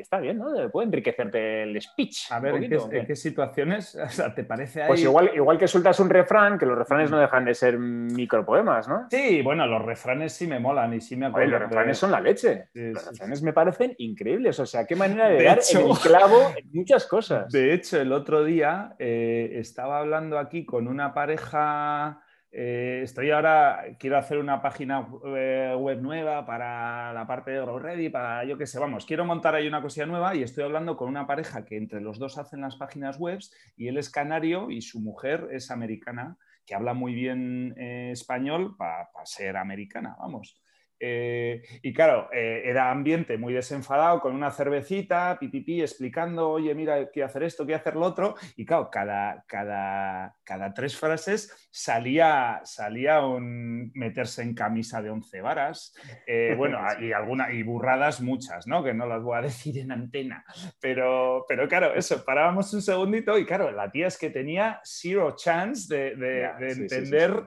Está 0.00 0.18
bien, 0.18 0.38
¿no? 0.38 0.70
Puede 0.70 0.86
enriquecerte 0.86 1.62
el 1.62 1.80
speech. 1.80 2.30
A 2.30 2.40
ver, 2.40 2.54
¿en, 2.56 3.06
qué, 3.06 3.16
situaciones 3.16 3.94
o 4.04 4.08
sea, 4.08 4.34
te 4.34 4.44
parece 4.44 4.84
Pues 4.86 5.02
igual, 5.02 5.30
igual 5.34 5.58
que 5.58 5.68
sueltas 5.68 6.00
un 6.00 6.10
refrán, 6.10 6.58
que 6.58 6.66
los 6.66 6.76
refranes 6.76 7.10
mm. 7.10 7.14
no 7.14 7.20
dejan 7.20 7.44
de 7.44 7.54
ser 7.54 7.78
micropoemas, 7.78 8.88
¿no? 8.88 9.06
Sí, 9.10 9.42
bueno, 9.42 9.66
los 9.66 9.84
refranes 9.84 10.32
sí 10.32 10.46
me 10.46 10.58
molan 10.58 10.94
y 10.94 11.00
sí 11.00 11.16
me 11.16 11.26
acuerdo. 11.26 11.52
los 11.52 11.60
refranes 11.60 11.98
son 11.98 12.10
la 12.10 12.20
leche. 12.20 12.68
los 12.74 13.06
refranes 13.06 13.42
me 13.42 13.52
parecen 13.52 13.94
increíbles. 13.98 14.58
O 14.60 14.66
sea, 14.66 14.86
qué 14.86 14.96
manera 14.96 15.28
de, 15.28 15.42
dar 15.42 15.58
el 15.58 15.98
clavo 15.98 16.52
en 16.56 16.68
muchas 16.72 17.06
cosas. 17.06 17.50
De 17.52 17.74
hecho, 17.74 18.00
el 18.00 18.12
otro 18.12 18.44
día 18.44 18.94
eh, 18.98 19.52
estaba 19.54 19.98
hablando 19.98 20.38
aquí 20.38 20.64
con 20.64 20.88
una 20.88 21.14
pareja 21.14 22.20
eh, 22.50 23.00
estoy 23.04 23.30
ahora, 23.30 23.84
quiero 23.98 24.16
hacer 24.16 24.38
una 24.38 24.62
página 24.62 25.06
eh, 25.36 25.74
web 25.78 26.00
nueva 26.00 26.46
para 26.46 27.12
la 27.12 27.26
parte 27.26 27.50
de 27.50 27.60
GrowReady, 27.60 28.08
para 28.08 28.44
yo 28.44 28.56
qué 28.56 28.66
sé, 28.66 28.78
vamos, 28.78 29.04
quiero 29.04 29.26
montar 29.26 29.54
ahí 29.54 29.68
una 29.68 29.82
cosilla 29.82 30.06
nueva 30.06 30.34
y 30.34 30.42
estoy 30.42 30.64
hablando 30.64 30.96
con 30.96 31.08
una 31.08 31.26
pareja 31.26 31.64
que 31.66 31.76
entre 31.76 32.00
los 32.00 32.18
dos 32.18 32.38
hacen 32.38 32.62
las 32.62 32.76
páginas 32.76 33.18
web 33.18 33.38
y 33.76 33.88
él 33.88 33.98
es 33.98 34.08
canario 34.08 34.70
y 34.70 34.80
su 34.80 35.00
mujer 35.00 35.48
es 35.50 35.70
americana, 35.70 36.38
que 36.64 36.74
habla 36.74 36.94
muy 36.94 37.14
bien 37.14 37.74
eh, 37.76 38.10
español 38.12 38.76
para 38.76 39.08
ser 39.24 39.56
americana, 39.56 40.16
vamos. 40.18 40.58
Eh, 41.00 41.62
y 41.82 41.92
claro, 41.92 42.28
eh, 42.32 42.62
era 42.64 42.90
ambiente 42.90 43.38
muy 43.38 43.52
desenfadado, 43.52 44.20
con 44.20 44.34
una 44.34 44.50
cervecita, 44.50 45.36
pipipi, 45.38 45.80
explicando, 45.80 46.50
oye, 46.50 46.74
mira, 46.74 47.08
quiero 47.10 47.26
hacer 47.26 47.44
esto, 47.44 47.64
quiero 47.64 47.80
hacer 47.80 47.94
lo 47.94 48.06
otro. 48.06 48.34
Y 48.56 48.64
claro, 48.64 48.88
cada, 48.90 49.44
cada, 49.46 50.34
cada 50.44 50.74
tres 50.74 50.96
frases 50.96 51.68
salía, 51.70 52.60
salía 52.64 53.20
un 53.20 53.92
meterse 53.94 54.42
en 54.42 54.54
camisa 54.54 55.00
de 55.02 55.10
once 55.10 55.40
varas. 55.40 55.94
Eh, 56.26 56.54
bueno, 56.56 56.78
y, 57.00 57.12
alguna, 57.12 57.52
y 57.52 57.62
burradas 57.62 58.20
muchas, 58.20 58.66
¿no? 58.66 58.82
Que 58.82 58.94
no 58.94 59.06
las 59.06 59.22
voy 59.22 59.38
a 59.38 59.42
decir 59.48 59.78
en 59.78 59.92
antena. 59.92 60.44
Pero, 60.80 61.44
pero 61.48 61.68
claro, 61.68 61.94
eso, 61.94 62.24
parábamos 62.24 62.72
un 62.74 62.82
segundito 62.82 63.38
y 63.38 63.46
claro, 63.46 63.70
la 63.70 63.90
tía 63.90 64.08
es 64.08 64.18
que 64.18 64.30
tenía 64.30 64.80
zero 64.82 65.36
chance 65.36 65.94
de, 65.94 66.48
entender 66.68 67.44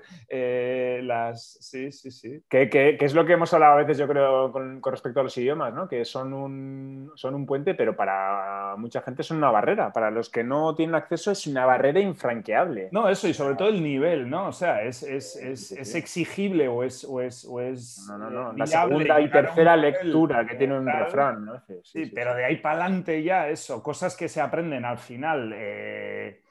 las... 1.03 1.57
Sí, 1.61 1.91
sí, 1.91 2.11
sí. 2.11 2.43
¿Qué, 2.49 2.69
qué, 2.69 2.95
qué 2.97 3.05
es 3.05 3.13
lo 3.13 3.25
que 3.25 3.35
hemos 3.41 3.53
hablado 3.55 3.73
a 3.73 3.77
veces, 3.77 3.97
yo 3.97 4.07
creo, 4.07 4.51
con, 4.51 4.81
respecto 4.83 5.19
a 5.19 5.23
los 5.23 5.35
idiomas, 5.35 5.73
¿no? 5.73 5.87
que 5.87 6.05
son 6.05 6.31
un, 6.31 7.11
son 7.15 7.33
un 7.33 7.47
puente, 7.47 7.73
pero 7.73 7.95
para 7.95 8.75
mucha 8.77 9.01
gente 9.01 9.23
son 9.23 9.37
una 9.37 9.49
barrera. 9.49 9.91
Para 9.91 10.11
los 10.11 10.29
que 10.29 10.43
no 10.43 10.75
tienen 10.75 10.93
acceso 10.93 11.31
es 11.31 11.47
una 11.47 11.65
barrera 11.65 11.99
infranqueable. 11.99 12.89
No, 12.91 13.09
eso, 13.09 13.27
y 13.27 13.33
sobre 13.33 13.55
todo 13.55 13.69
el 13.69 13.81
nivel, 13.81 14.29
¿no? 14.29 14.49
O 14.49 14.51
sea, 14.51 14.83
es, 14.83 15.01
es, 15.01 15.35
es, 15.37 15.71
es 15.71 15.95
exigible 15.95 16.67
o 16.67 16.83
es, 16.83 17.03
o 17.03 17.19
es, 17.19 17.43
o 17.45 17.59
es. 17.59 18.05
No, 18.07 18.17
no, 18.19 18.29
no. 18.29 18.53
La 18.53 18.67
segunda 18.67 19.19
y 19.19 19.29
tercera 19.29 19.75
lectura 19.75 20.45
que 20.45 20.55
tiene 20.55 20.77
un 20.77 20.85
refrán, 20.85 21.43
¿no? 21.43 21.63
Sí, 21.83 22.11
pero 22.13 22.35
de 22.35 22.45
ahí 22.45 22.57
para 22.57 22.85
adelante 22.85 23.23
ya 23.23 23.49
eso, 23.49 23.81
cosas 23.81 24.15
que 24.15 24.29
se 24.29 24.39
aprenden 24.39 24.85
al 24.85 24.99
final. 24.99 25.51
Eh, 25.55 26.41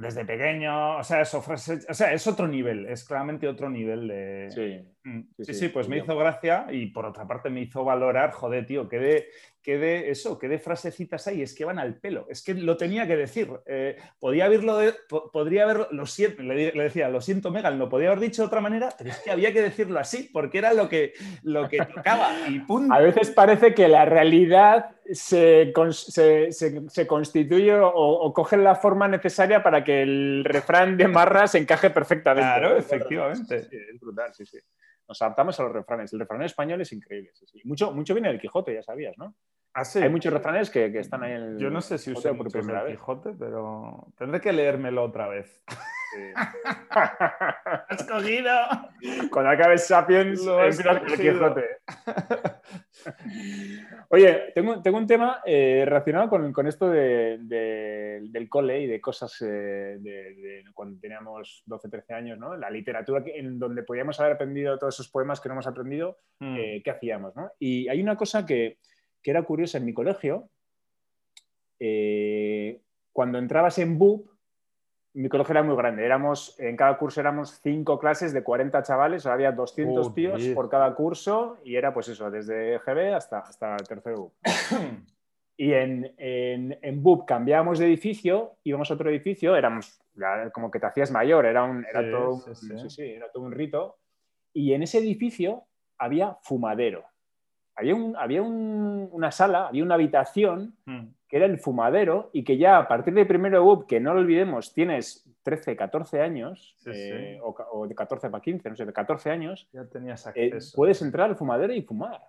desde 0.00 0.24
pequeño, 0.24 0.98
o 0.98 1.04
sea, 1.04 1.20
eso, 1.20 1.42
o 1.46 1.56
sea, 1.56 2.12
es 2.12 2.26
otro 2.26 2.48
nivel, 2.48 2.86
es 2.86 3.04
claramente 3.04 3.46
otro 3.46 3.70
nivel 3.70 4.08
de... 4.08 4.48
Sí, 4.50 5.08
mm. 5.08 5.20
sí, 5.42 5.54
sí, 5.54 5.68
pues 5.68 5.88
me 5.88 5.98
hizo 5.98 6.16
gracia 6.16 6.66
y 6.70 6.86
por 6.86 7.06
otra 7.06 7.26
parte 7.26 7.50
me 7.50 7.60
hizo 7.60 7.84
valorar, 7.84 8.32
joder, 8.32 8.66
tío, 8.66 8.88
que 8.88 8.98
de, 8.98 9.26
que 9.62 9.78
de 9.78 10.10
eso, 10.10 10.38
que 10.38 10.48
de 10.48 10.58
frasecitas 10.58 11.26
hay, 11.28 11.42
es 11.42 11.54
que 11.54 11.64
van 11.64 11.78
al 11.78 11.94
pelo, 11.94 12.26
es 12.28 12.42
que 12.42 12.54
lo 12.54 12.76
tenía 12.76 13.06
que 13.06 13.16
decir. 13.16 13.48
Eh, 13.66 13.96
podía 14.18 14.46
haberlo, 14.46 14.76
de, 14.76 14.94
podría 15.32 15.62
haberlo, 15.62 15.88
lo 15.92 16.04
siento, 16.06 16.42
le, 16.42 16.72
decía, 16.72 17.08
lo 17.08 17.20
siento, 17.20 17.50
Megan, 17.50 17.78
lo 17.78 17.88
podía 17.88 18.08
haber 18.08 18.20
dicho 18.20 18.42
de 18.42 18.46
otra 18.46 18.60
manera, 18.60 18.88
pero 18.98 19.10
es 19.10 19.18
que 19.18 19.30
había 19.30 19.52
que 19.52 19.62
decirlo 19.62 20.00
así, 20.00 20.28
porque 20.32 20.58
era 20.58 20.72
lo 20.72 20.88
que, 20.88 21.12
lo 21.44 21.68
que 21.68 21.78
tocaba 21.78 22.30
y 22.48 22.58
punto. 22.60 22.92
A 22.92 22.98
veces 22.98 23.30
parece 23.30 23.72
que 23.72 23.86
la 23.86 24.04
realidad 24.04 24.90
se, 25.10 25.72
se, 26.50 27.06
constituye 27.06 27.74
o, 27.74 28.32
coge 28.34 28.56
la 28.56 28.74
forma 28.74 29.06
necesaria 29.06 29.62
para 29.62 29.84
que 29.84 30.02
el 30.02 30.44
refrán 30.44 30.96
de 30.96 31.06
Marra 31.06 31.46
se 31.46 31.58
encaje 31.58 31.90
perfectamente. 31.90 32.48
Claro, 32.48 32.76
efectivamente. 32.76 33.68
es 33.70 34.00
brutal, 34.00 34.34
sí, 34.34 34.44
sí. 34.44 34.58
Nos 35.12 35.20
adaptamos 35.20 35.60
a 35.60 35.64
los 35.64 35.72
refranes. 35.72 36.10
El 36.14 36.20
refrán 36.20 36.40
español 36.40 36.80
es 36.80 36.90
increíble. 36.90 37.32
Mucho, 37.64 37.92
mucho 37.92 38.14
viene 38.14 38.30
del 38.30 38.40
Quijote, 38.40 38.72
ya 38.72 38.82
sabías, 38.82 39.18
¿no? 39.18 39.34
Ah, 39.74 39.82
Hay 39.96 40.08
muchos 40.08 40.32
refranes 40.32 40.70
que, 40.70 40.86
están 40.98 41.22
ahí 41.22 41.32
en 41.32 41.42
el. 41.42 41.58
Yo 41.58 41.68
no 41.68 41.82
sé 41.82 41.98
si 41.98 42.12
usé 42.12 42.32
por 42.32 42.50
primera 42.50 42.82
vez. 42.82 42.94
Quijote, 42.94 43.34
pero 43.38 44.08
tendré 44.16 44.40
que 44.40 44.54
leérmelo 44.54 45.02
otra 45.02 45.28
vez. 45.28 45.62
Has 46.90 48.04
cogido. 48.04 48.52
Cuando 49.30 49.50
acabes 49.50 49.86
Sapiens, 49.86 50.42
lo 50.46 50.62
el 50.62 50.76
Quijote. 51.14 51.66
Oye, 54.10 54.52
tengo, 54.54 54.82
tengo, 54.82 54.98
un 54.98 55.06
tema 55.06 55.40
eh, 55.44 55.82
relacionado 55.84 56.28
con, 56.28 56.52
con 56.52 56.66
esto 56.66 56.90
de, 56.90 57.38
del 57.40 58.48
cole 58.48 58.82
y 58.82 58.86
de 58.86 59.00
cosas 59.00 59.40
eh, 59.40 59.96
de, 59.98 60.64
cuando 60.74 61.00
teníamos 61.00 61.62
12, 61.66 61.88
13 61.88 62.14
años, 62.14 62.38
¿no? 62.38 62.56
La 62.56 62.70
literatura 62.70 63.22
en 63.26 63.58
donde 63.58 63.82
podíamos 63.82 64.18
haber 64.20 64.32
aprendido 64.32 64.78
todos 64.78 64.94
esos 64.94 65.10
poemas 65.10 65.40
que 65.40 65.48
no 65.48 65.54
hemos 65.54 65.66
aprendido, 65.66 66.18
mm. 66.40 66.56
eh, 66.56 66.82
¿qué 66.84 66.90
hacíamos? 66.90 67.34
¿no? 67.34 67.50
Y 67.58 67.88
hay 67.88 68.00
una 68.00 68.16
cosa 68.16 68.44
que, 68.44 68.78
que 69.22 69.30
era 69.30 69.42
curiosa 69.42 69.78
en 69.78 69.86
mi 69.86 69.94
colegio. 69.94 70.50
cuando 73.12 73.38
entrabas 73.38 73.78
en 73.78 73.98
BUP, 73.98 74.31
mi 75.14 75.28
colegio 75.28 75.52
era 75.52 75.62
muy 75.62 75.76
grande. 75.76 76.04
Éramos, 76.04 76.58
en 76.58 76.76
cada 76.76 76.96
curso 76.96 77.20
éramos 77.20 77.60
cinco 77.62 77.98
clases 77.98 78.32
de 78.32 78.42
40 78.42 78.82
chavales, 78.82 79.26
había 79.26 79.52
200 79.52 80.14
tíos 80.14 80.42
por 80.48 80.68
cada 80.68 80.94
curso 80.94 81.58
y 81.64 81.76
era 81.76 81.92
pues 81.92 82.08
eso, 82.08 82.30
desde 82.30 82.78
GB 82.78 83.14
hasta, 83.14 83.40
hasta 83.40 83.76
tercero 83.76 84.16
BUP. 84.16 84.32
y 85.56 85.72
en, 85.72 86.14
en, 86.16 86.78
en, 86.80 87.02
BUP 87.02 87.26
cambiábamos 87.26 87.78
de 87.78 87.86
edificio, 87.86 88.56
íbamos 88.64 88.90
a 88.90 88.94
otro 88.94 89.10
edificio, 89.10 89.54
éramos 89.54 90.00
como 90.52 90.70
que 90.70 90.78
te 90.78 90.86
hacías 90.86 91.10
mayor, 91.10 91.46
era, 91.46 91.64
un, 91.64 91.84
era, 91.84 92.10
todo, 92.10 92.42
era 92.98 93.30
todo 93.30 93.44
un 93.44 93.52
rito. 93.52 93.98
Y 94.54 94.72
en 94.74 94.82
ese 94.82 94.98
edificio 94.98 95.64
había 95.98 96.36
fumadero. 96.42 97.04
Había, 97.74 97.94
un, 97.94 98.16
había 98.16 98.42
una 98.42 99.30
sala, 99.30 99.68
había 99.68 99.82
una 99.82 99.94
habitación 99.94 100.76
hmm 100.84 101.08
que 101.32 101.38
era 101.38 101.46
el 101.46 101.58
fumadero 101.58 102.28
y 102.34 102.44
que 102.44 102.58
ya 102.58 102.76
a 102.76 102.86
partir 102.86 103.14
del 103.14 103.26
primero 103.26 103.56
de 103.56 103.66
UP, 103.66 103.86
que 103.86 104.00
no 104.00 104.12
lo 104.12 104.20
olvidemos, 104.20 104.74
tienes 104.74 105.26
13, 105.44 105.76
14 105.76 106.20
años, 106.20 106.76
eh, 106.84 107.40
O, 107.42 107.86
de 107.86 107.94
14 107.94 108.28
para 108.28 108.42
15, 108.42 108.68
no 108.68 108.76
sé, 108.76 108.84
de 108.84 108.92
14 108.92 109.30
años, 109.30 109.66
ya 109.72 109.86
tenías 109.86 110.26
eh, 110.26 110.28
acceso. 110.28 110.76
puedes 110.76 111.00
entrar 111.00 111.30
al 111.30 111.36
fumadero 111.36 111.72
y 111.72 111.80
fumar. 111.80 112.20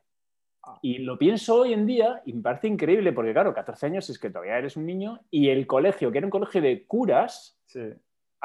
Ah. 0.63 0.79
Y 0.81 0.99
lo 0.99 1.17
pienso 1.17 1.63
hoy 1.63 1.73
en 1.73 1.85
día 1.85 2.21
y 2.25 2.31
me 2.31 2.43
parece 2.43 2.69
increíble 2.69 3.11
porque, 3.11 3.33
claro, 3.33 3.53
14 3.53 3.87
años 3.87 4.09
es 4.09 4.17
que 4.17 4.29
todavía 4.29 4.57
eres 4.57 4.77
un 4.77 4.85
niño 4.85 5.19
y 5.29 5.49
el 5.49 5.67
colegio, 5.67 6.09
que 6.09 6.19
era 6.19 6.27
un 6.27 6.31
colegio 6.31 6.61
de 6.61 6.85
curas, 6.85 7.59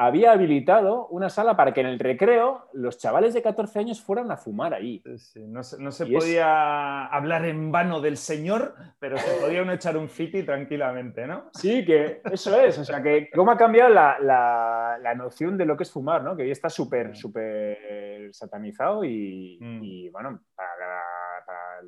había 0.00 0.30
habilitado 0.30 1.08
una 1.08 1.28
sala 1.28 1.56
para 1.56 1.74
que 1.74 1.80
en 1.80 1.88
el 1.88 1.98
recreo 1.98 2.68
los 2.72 2.98
chavales 2.98 3.34
de 3.34 3.42
14 3.42 3.80
años 3.80 4.00
fueran 4.00 4.30
a 4.30 4.36
fumar 4.36 4.72
ahí. 4.72 5.02
no 5.48 5.64
se, 5.64 6.06
podía 6.06 7.06
hablar 7.06 7.44
en 7.44 7.72
vano 7.72 8.00
del 8.00 8.16
señor, 8.16 8.76
pero 9.00 9.18
se 9.18 9.40
podía 9.40 9.60
uno 9.60 9.72
echar 9.72 9.96
un 9.96 10.08
fiti 10.08 10.44
tranquilamente, 10.44 11.26
¿no? 11.26 11.50
Sí, 11.52 11.84
que 11.84 12.20
eso 12.30 12.60
es. 12.60 12.78
O 12.78 12.84
sea, 12.84 13.02
que 13.02 13.28
cómo 13.34 13.50
ha 13.50 13.56
cambiado 13.56 13.90
la, 13.90 15.14
noción 15.16 15.58
de 15.58 15.66
lo 15.66 15.76
que 15.76 15.82
es 15.82 15.90
fumar, 15.90 16.22
¿no? 16.22 16.36
Que 16.36 16.44
hoy 16.44 16.52
está 16.52 16.70
súper, 16.70 17.16
súper 17.16 18.32
satanizado 18.32 19.02
y, 19.02 19.58
mm. 19.60 20.12
bueno, 20.12 20.40
para, 20.54 21.02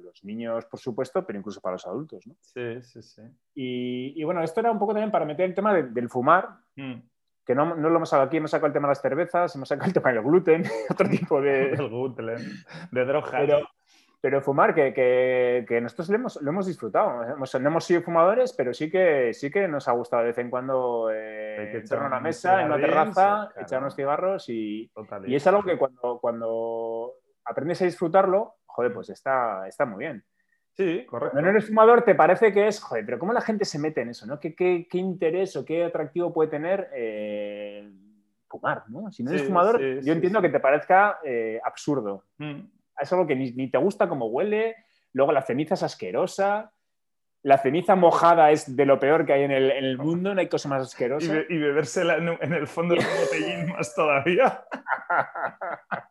los 0.03 0.25
niños, 0.25 0.65
por 0.65 0.81
supuesto, 0.81 1.25
pero 1.25 1.39
incluso 1.39 1.61
para 1.61 1.75
los 1.75 1.87
adultos, 1.87 2.27
¿no? 2.27 2.35
Sí, 2.41 2.83
sí, 2.83 3.03
sí. 3.03 3.23
Y, 3.55 4.25
bueno, 4.25 4.43
esto 4.43 4.59
era 4.59 4.73
un 4.73 4.81
poco 4.81 4.95
también 4.95 5.13
para 5.13 5.25
meter 5.25 5.47
el 5.47 5.55
tema 5.55 5.75
del 5.75 6.09
fumar. 6.09 6.49
Mm 6.75 6.99
que 7.45 7.55
no, 7.55 7.75
no, 7.75 7.89
lo 7.89 7.97
hemos 7.97 8.09
sacado 8.09 8.27
aquí, 8.27 8.37
hemos 8.37 8.51
sacado 8.51 8.69
el 8.69 8.73
tema 8.73 8.89
de 8.89 8.93
las 8.93 9.03
cervezas, 9.03 9.55
hemos 9.55 9.69
sacado 9.69 9.89
el 9.89 9.95
tema 9.95 10.13
del 10.13 10.23
gluten, 10.23 10.65
otro 10.91 11.09
tipo 11.09 11.41
de... 11.41 11.71
el 11.73 11.89
gluten, 11.89 12.27
de 12.91 13.05
drogas. 13.05 13.31
Pero, 13.33 13.61
pero 14.21 14.43
fumar, 14.43 14.75
que, 14.75 14.93
que, 14.93 15.65
que, 15.67 15.81
nosotros 15.81 16.11
lo 16.11 16.15
hemos, 16.17 16.43
lo 16.43 16.51
hemos 16.51 16.67
disfrutado. 16.67 17.25
Hemos, 17.25 17.55
no 17.55 17.69
hemos 17.69 17.85
sido 17.85 18.03
fumadores, 18.03 18.53
pero 18.53 18.75
sí 18.75 18.91
que, 18.91 19.33
sí 19.33 19.51
que 19.51 19.67
nos 19.67 19.89
ha 19.89 19.93
gustado 19.93 20.23
de 20.23 20.29
vez 20.29 20.39
en 20.39 20.51
cuando 20.51 21.11
eh, 21.11 21.79
echar 21.79 22.03
una 22.03 22.21
mesa, 22.21 22.61
en 22.61 22.67
una 22.67 22.81
terraza, 22.81 23.51
echar 23.59 23.81
unos 23.81 23.97
cigarros 23.97 24.49
y, 24.49 24.91
y 25.27 25.35
es 25.35 25.47
algo 25.47 25.63
que 25.63 25.79
cuando, 25.79 26.19
cuando 26.21 27.15
aprendes 27.45 27.81
a 27.81 27.87
disfrutarlo, 27.87 28.57
joder, 28.67 28.93
pues 28.93 29.09
está, 29.09 29.67
está 29.67 29.87
muy 29.87 30.01
bien. 30.01 30.25
Sí, 30.77 31.05
correcto. 31.07 31.33
Cuando 31.33 31.43
no 31.43 31.51
eres 31.51 31.69
fumador, 31.69 32.03
te 32.03 32.15
parece 32.15 32.53
que 32.53 32.67
es, 32.67 32.81
joder, 32.81 33.05
pero 33.05 33.19
¿cómo 33.19 33.33
la 33.33 33.41
gente 33.41 33.65
se 33.65 33.79
mete 33.79 34.01
en 34.03 34.11
eso? 34.11 34.27
¿no? 34.27 34.39
¿Qué, 34.41 34.55
qué, 34.55 34.87
qué 34.91 34.99
interés 34.99 35.57
o 35.57 35.65
qué 35.65 35.85
atractivo 35.85 36.33
puede 36.33 36.51
tener 36.51 36.89
eh, 36.95 37.91
fumar? 38.49 38.85
¿no? 38.89 39.11
Si 39.11 39.23
no 39.23 39.31
eres 39.31 39.45
fumador, 39.45 39.81
yo 40.03 40.13
entiendo 40.13 40.41
que 40.41 40.49
te 40.49 40.61
parezca 40.61 41.19
eh, 41.25 41.61
absurdo. 41.65 42.25
Mm. 42.39 42.61
Es 42.99 43.13
algo 43.13 43.27
que 43.27 43.37
ni, 43.37 43.53
ni, 43.53 43.71
te 43.71 43.79
gusta 43.79 44.09
como 44.09 44.27
huele, 44.27 44.77
luego 45.13 45.33
la 45.33 45.43
ceniza 45.43 45.75
es 45.75 45.83
asquerosa. 45.83 46.73
La 47.43 47.57
ceniza 47.57 47.97
mojada 47.97 48.51
es 48.51 48.77
de 48.77 48.85
lo 48.85 49.01
peor 49.01 49.25
que 49.25 49.33
hay 49.33 49.45
en 49.45 49.51
el, 49.51 49.71
en 49.71 49.85
el 49.85 49.97
mundo, 49.97 50.35
no 50.35 50.41
hay 50.41 50.49
cosa 50.49 50.69
más 50.69 50.83
asquerosa. 50.83 51.43
Y, 51.49 51.55
y 51.55 51.59
bebérsela 51.59 52.19
en, 52.19 52.29
en, 52.39 52.53
el 52.53 52.67
fondo 52.67 52.95
del 52.95 53.05
botellín 53.05 53.69
más 53.73 53.95
todavía. 53.95 54.63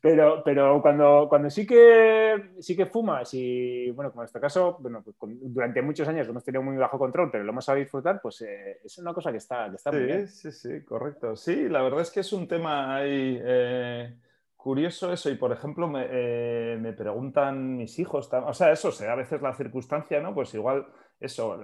Pero, 0.00 0.42
pero 0.44 0.80
cuando, 0.82 1.26
cuando 1.28 1.48
sí, 1.48 1.66
que, 1.66 2.52
sí 2.58 2.76
que 2.76 2.86
fumas 2.86 3.32
y, 3.32 3.90
bueno, 3.90 4.10
como 4.10 4.22
en 4.22 4.26
este 4.26 4.40
caso, 4.40 4.76
bueno, 4.80 5.02
pues 5.02 5.16
durante 5.20 5.80
muchos 5.82 6.06
años 6.08 6.26
lo 6.26 6.32
hemos 6.32 6.44
tenido 6.44 6.62
muy 6.62 6.76
bajo 6.76 6.98
control, 6.98 7.30
pero 7.30 7.44
lo 7.44 7.50
hemos 7.52 7.64
sabido 7.64 7.84
disfrutar, 7.84 8.20
pues 8.22 8.42
eh, 8.42 8.80
es 8.84 8.98
una 8.98 9.14
cosa 9.14 9.30
que 9.30 9.38
está, 9.38 9.68
que 9.70 9.76
está 9.76 9.90
muy 9.90 10.04
bien. 10.04 10.28
Sí, 10.28 10.52
sí, 10.52 10.82
correcto. 10.84 11.36
Sí, 11.36 11.68
la 11.68 11.82
verdad 11.82 12.02
es 12.02 12.10
que 12.10 12.20
es 12.20 12.32
un 12.32 12.46
tema 12.46 12.96
ahí 12.96 13.40
eh, 13.42 14.14
curioso 14.56 15.12
eso. 15.12 15.30
Y, 15.30 15.36
por 15.36 15.52
ejemplo, 15.52 15.88
me, 15.88 16.06
eh, 16.10 16.78
me 16.78 16.92
preguntan 16.92 17.76
mis 17.76 17.98
hijos, 17.98 18.30
o 18.32 18.52
sea, 18.52 18.72
eso, 18.72 18.92
sea 18.92 19.12
a 19.12 19.16
veces 19.16 19.40
la 19.40 19.54
circunstancia, 19.54 20.20
¿no? 20.20 20.34
Pues 20.34 20.52
igual 20.54 20.86
eso, 21.20 21.58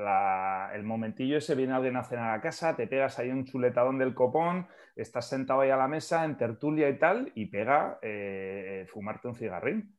el 0.72 0.82
momentillo 0.84 1.38
ese, 1.38 1.54
viene 1.54 1.74
alguien 1.74 1.96
a 1.96 2.04
cenar 2.04 2.38
a 2.38 2.40
casa, 2.40 2.76
te 2.76 2.86
pegas 2.86 3.18
ahí 3.18 3.30
un 3.30 3.44
chuletadón 3.44 3.98
del 3.98 4.14
copón, 4.14 4.66
estás 4.96 5.28
sentado 5.28 5.60
ahí 5.60 5.70
a 5.70 5.76
la 5.76 5.88
mesa 5.88 6.24
en 6.24 6.36
tertulia 6.36 6.88
y 6.88 6.98
tal, 6.98 7.32
y 7.34 7.46
pega 7.46 7.98
eh, 8.02 8.86
fumarte 8.88 9.28
un 9.28 9.34
cigarrín. 9.34 9.96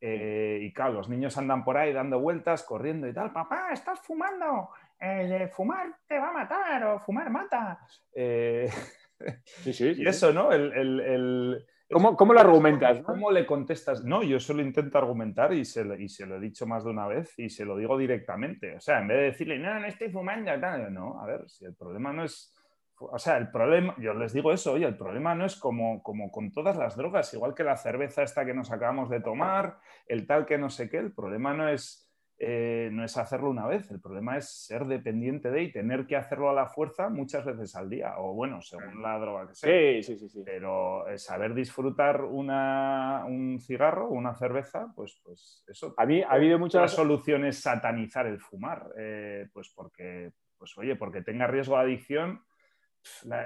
Eh, 0.00 0.58
y 0.62 0.72
claro, 0.72 0.94
los 0.94 1.08
niños 1.08 1.38
andan 1.38 1.64
por 1.64 1.78
ahí 1.78 1.92
dando 1.92 2.20
vueltas, 2.20 2.62
corriendo 2.62 3.08
y 3.08 3.14
tal, 3.14 3.32
papá, 3.32 3.68
estás 3.72 4.00
fumando, 4.00 4.70
eh, 5.00 5.48
fumar 5.54 5.96
te 6.06 6.18
va 6.18 6.28
a 6.28 6.32
matar 6.32 6.84
o 6.84 6.98
fumar 6.98 7.30
mata. 7.30 7.78
Sí, 8.12 9.72
sí, 9.72 9.94
y 9.96 10.06
eso, 10.06 10.32
¿no? 10.32 10.52
el, 10.52 11.64
¿Cómo, 11.94 12.16
¿Cómo, 12.16 12.34
lo 12.34 12.40
argumentas? 12.40 13.02
¿Cómo 13.02 13.30
le 13.30 13.46
contestas? 13.46 14.02
No, 14.02 14.24
yo 14.24 14.40
solo 14.40 14.62
intento 14.62 14.98
argumentar 14.98 15.52
y 15.52 15.64
se, 15.64 15.86
y 16.00 16.08
se, 16.08 16.26
lo 16.26 16.38
he 16.38 16.40
dicho 16.40 16.66
más 16.66 16.82
de 16.82 16.90
una 16.90 17.06
vez 17.06 17.38
y 17.38 17.48
se 17.48 17.64
lo 17.64 17.76
digo 17.76 17.96
directamente. 17.96 18.74
O 18.74 18.80
sea, 18.80 18.98
en 18.98 19.06
vez 19.06 19.16
de 19.18 19.22
decirle, 19.22 19.60
no, 19.60 19.78
no 19.78 19.86
estoy 19.86 20.10
fumando, 20.10 20.50
no, 20.90 21.22
a 21.22 21.26
ver, 21.26 21.48
si 21.48 21.64
el 21.64 21.76
problema 21.76 22.12
no 22.12 22.24
es. 22.24 22.52
O 22.98 23.16
sea, 23.16 23.36
el 23.36 23.48
problema, 23.48 23.94
yo 23.98 24.12
les 24.12 24.32
digo 24.32 24.52
eso, 24.52 24.72
oye, 24.72 24.86
el 24.86 24.96
problema 24.96 25.36
no 25.36 25.46
es 25.46 25.54
como, 25.54 26.02
como 26.02 26.32
con 26.32 26.50
todas 26.50 26.76
las 26.76 26.96
drogas, 26.96 27.32
igual 27.32 27.54
que 27.54 27.62
la 27.62 27.76
cerveza 27.76 28.24
esta 28.24 28.44
que 28.44 28.54
nos 28.54 28.72
acabamos 28.72 29.08
de 29.08 29.20
tomar, 29.20 29.78
el 30.08 30.26
tal 30.26 30.46
que 30.46 30.58
no 30.58 30.70
sé 30.70 30.90
qué, 30.90 30.98
el 30.98 31.14
problema 31.14 31.54
no 31.54 31.68
es 31.68 32.03
eh, 32.38 32.88
no 32.92 33.04
es 33.04 33.16
hacerlo 33.16 33.50
una 33.50 33.66
vez, 33.66 33.90
el 33.90 34.00
problema 34.00 34.36
es 34.36 34.66
ser 34.66 34.86
dependiente 34.86 35.50
de 35.50 35.62
y 35.62 35.72
tener 35.72 36.06
que 36.06 36.16
hacerlo 36.16 36.50
a 36.50 36.52
la 36.52 36.66
fuerza 36.66 37.08
muchas 37.08 37.44
veces 37.44 37.76
al 37.76 37.88
día, 37.88 38.14
o 38.18 38.34
bueno, 38.34 38.60
según 38.60 39.02
la 39.02 39.18
droga 39.18 39.46
que 39.46 39.54
sea. 39.54 39.70
Sí, 39.70 40.02
sí, 40.02 40.18
sí. 40.18 40.28
sí. 40.28 40.42
Pero 40.44 41.08
eh, 41.08 41.18
saber 41.18 41.54
disfrutar 41.54 42.22
una, 42.22 43.24
un 43.26 43.60
cigarro, 43.60 44.08
una 44.08 44.34
cerveza, 44.34 44.92
pues, 44.96 45.20
pues 45.22 45.64
eso. 45.68 45.94
A 45.96 46.06
mí 46.06 46.22
ha 46.22 46.32
habido 46.32 46.58
muchas 46.58 46.92
soluciones 46.92 47.60
satanizar 47.60 48.26
el 48.26 48.40
fumar, 48.40 48.88
eh, 48.98 49.48
pues 49.52 49.72
porque, 49.74 50.32
pues 50.58 50.76
oye, 50.76 50.96
porque 50.96 51.22
tenga 51.22 51.46
riesgo 51.46 51.76
de 51.76 51.82
adicción 51.82 52.42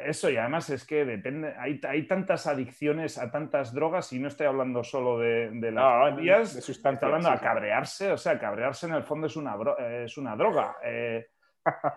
eso, 0.05 0.31
y 0.31 0.37
además 0.37 0.71
es 0.71 0.85
que 0.85 1.05
depende, 1.05 1.55
hay, 1.59 1.81
hay, 1.89 2.07
tantas 2.07 2.47
adicciones 2.47 3.19
a 3.19 3.31
tantas 3.31 3.73
drogas, 3.73 4.13
y 4.13 4.19
no 4.19 4.29
estoy 4.29 4.47
hablando 4.47 4.85
solo 4.85 5.19
de, 5.19 5.51
de 5.51 5.71
las 5.73 6.13
no, 6.13 6.17
vías, 6.17 6.55
estoy 6.57 6.97
hablando 7.03 7.31
de 7.31 7.39
cabrearse, 7.39 8.13
o 8.13 8.17
sea, 8.17 8.39
cabrearse 8.39 8.87
en 8.87 8.95
el 8.95 9.03
fondo 9.03 9.27
es 9.27 9.37
una, 9.37 9.57
es 10.05 10.17
una 10.17 10.37
droga. 10.37 10.77
Eh, 10.85 11.27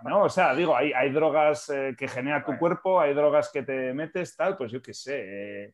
no, 0.03 0.23
o 0.23 0.29
sea, 0.29 0.53
digo, 0.55 0.75
hay, 0.75 0.91
hay 0.93 1.11
drogas 1.11 1.69
eh, 1.69 1.95
que 1.97 2.07
genera 2.07 2.43
tu 2.43 2.57
cuerpo, 2.59 2.99
hay 2.99 3.13
drogas 3.13 3.51
que 3.51 3.63
te 3.63 3.93
metes, 3.93 4.35
tal, 4.35 4.57
pues 4.57 4.71
yo 4.71 4.81
qué 4.81 4.93
sé. 4.93 5.21
Eh, 5.23 5.73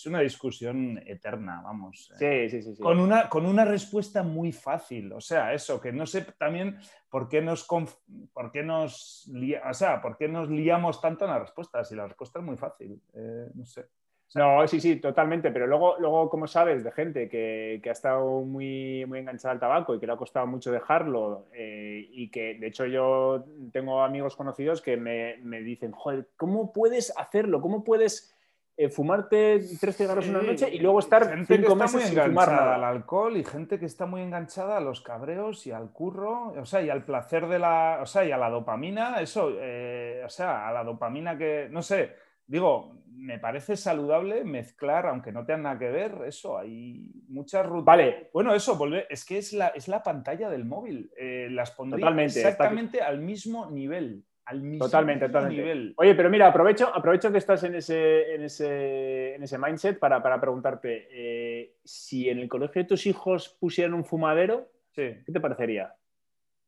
es 0.00 0.06
una 0.06 0.20
discusión 0.20 1.00
eterna, 1.06 1.62
vamos. 1.64 2.12
Sí, 2.18 2.50
sí, 2.50 2.60
sí, 2.60 2.76
Con, 2.78 3.00
una, 3.00 3.30
con 3.30 3.46
una 3.46 3.64
respuesta 3.64 4.22
muy 4.22 4.52
fácil. 4.52 5.10
O 5.12 5.20
sea, 5.22 5.54
eso, 5.54 5.80
que 5.80 5.90
no 5.90 6.04
sé 6.04 6.26
también 6.38 6.78
por 7.08 7.30
qué 7.30 7.40
nos, 7.40 7.66
por 7.66 8.52
qué 8.52 8.62
nos, 8.62 9.30
o 9.66 9.74
sea, 9.74 10.02
por 10.02 10.18
qué 10.18 10.28
nos 10.28 10.50
liamos 10.50 11.00
tanto 11.00 11.24
en 11.24 11.30
las 11.30 11.40
respuestas. 11.40 11.90
Y 11.90 11.96
la 11.96 12.06
respuesta 12.06 12.40
es 12.40 12.44
muy 12.44 12.58
fácil. 12.58 13.00
Eh, 13.14 13.48
no 13.54 13.64
sé. 13.64 13.86
no, 14.34 14.68
sí, 14.68 14.80
sí, 14.80 14.96
totalmente. 14.96 15.50
Pero 15.50 15.66
luego, 15.66 15.96
luego 15.98 16.28
como 16.28 16.46
sabes, 16.46 16.84
de 16.84 16.92
gente 16.92 17.30
que, 17.30 17.80
que, 17.82 17.88
ha 17.88 17.92
estado 17.92 18.42
muy, 18.42 19.06
muy 19.06 19.20
enganchada 19.20 19.52
al 19.52 19.60
tabaco 19.60 19.94
y 19.94 19.98
que 19.98 20.06
le 20.06 20.12
ha 20.12 20.18
costado 20.18 20.46
mucho 20.46 20.72
dejarlo, 20.72 21.46
eh, 21.54 22.06
y 22.10 22.30
que 22.30 22.58
de 22.58 22.66
hecho 22.66 22.84
yo 22.84 23.46
tengo 23.72 24.02
amigos 24.02 24.36
conocidos 24.36 24.82
que 24.82 24.98
me, 24.98 25.38
me, 25.38 25.62
dicen, 25.62 25.92
joder, 25.92 26.28
¿cómo 26.36 26.70
puedes 26.70 27.16
hacerlo? 27.16 27.62
¿Cómo 27.62 27.82
puedes 27.82 28.35
eh, 28.78 28.90
fumarte 28.90 29.60
tres 29.80 29.96
cigarros 29.96 30.26
en 30.26 30.36
una 30.36 30.42
noche 30.42 30.68
y 30.70 30.78
luego 30.80 30.98
estar 30.98 31.26
gente 31.28 31.56
cinco 31.56 31.68
que 31.70 31.74
meses 31.76 32.12
muy 32.12 32.22
enganchada 32.22 32.74
al 32.74 32.84
alcohol 32.84 33.36
y 33.38 33.44
gente 33.44 33.78
que 33.78 33.86
está 33.86 34.04
muy 34.04 34.20
enganchada 34.20 34.76
a 34.76 34.80
los 34.80 35.00
cabreos 35.00 35.66
y 35.66 35.72
al 35.72 35.90
curro, 35.92 36.52
o 36.52 36.64
sea, 36.66 36.82
y 36.82 36.90
al 36.90 37.04
placer 37.04 37.46
de 37.46 37.58
la, 37.58 38.00
o 38.02 38.06
sea, 38.06 38.26
y 38.26 38.32
a 38.32 38.36
la 38.36 38.50
dopamina, 38.50 39.20
eso, 39.20 39.50
eh, 39.58 40.22
o 40.26 40.28
sea, 40.28 40.68
a 40.68 40.72
la 40.72 40.84
dopamina 40.84 41.38
que, 41.38 41.68
no 41.70 41.80
sé, 41.80 42.16
digo, 42.46 43.00
me 43.16 43.38
parece 43.38 43.78
saludable 43.78 44.44
mezclar, 44.44 45.06
aunque 45.06 45.32
no 45.32 45.46
tenga 45.46 45.62
nada 45.62 45.78
que 45.78 45.88
ver, 45.88 46.22
eso, 46.26 46.58
hay 46.58 47.10
muchas 47.28 47.64
rutas. 47.64 47.86
Vale. 47.86 48.28
Bueno, 48.34 48.54
eso, 48.54 48.76
volver, 48.76 49.06
es 49.08 49.24
que 49.24 49.38
es 49.38 49.54
la, 49.54 49.68
es 49.68 49.88
la 49.88 50.02
pantalla 50.02 50.50
del 50.50 50.66
móvil, 50.66 51.10
eh, 51.16 51.48
las 51.50 51.70
pondría 51.70 52.00
Totalmente, 52.00 52.40
exactamente 52.40 53.00
al 53.00 53.20
mismo 53.20 53.70
nivel 53.70 54.26
al 54.46 54.62
mismo 54.62 54.84
totalmente, 54.84 55.26
totalmente. 55.26 55.62
nivel. 55.62 55.94
Oye, 55.96 56.14
pero 56.14 56.30
mira, 56.30 56.46
aprovecho, 56.48 56.94
aprovecho 56.94 57.32
que 57.32 57.38
estás 57.38 57.64
en 57.64 57.74
ese, 57.74 58.34
en 58.34 58.44
ese, 58.44 59.34
en 59.34 59.42
ese 59.42 59.58
mindset 59.58 59.98
para, 59.98 60.22
para 60.22 60.40
preguntarte, 60.40 61.08
eh, 61.10 61.76
si 61.84 62.30
en 62.30 62.38
el 62.38 62.48
colegio 62.48 62.82
de 62.82 62.88
tus 62.88 63.06
hijos 63.06 63.48
pusieran 63.60 63.94
un 63.94 64.04
fumadero, 64.04 64.70
sí. 64.92 65.16
¿qué 65.24 65.32
te 65.32 65.40
parecería? 65.40 65.94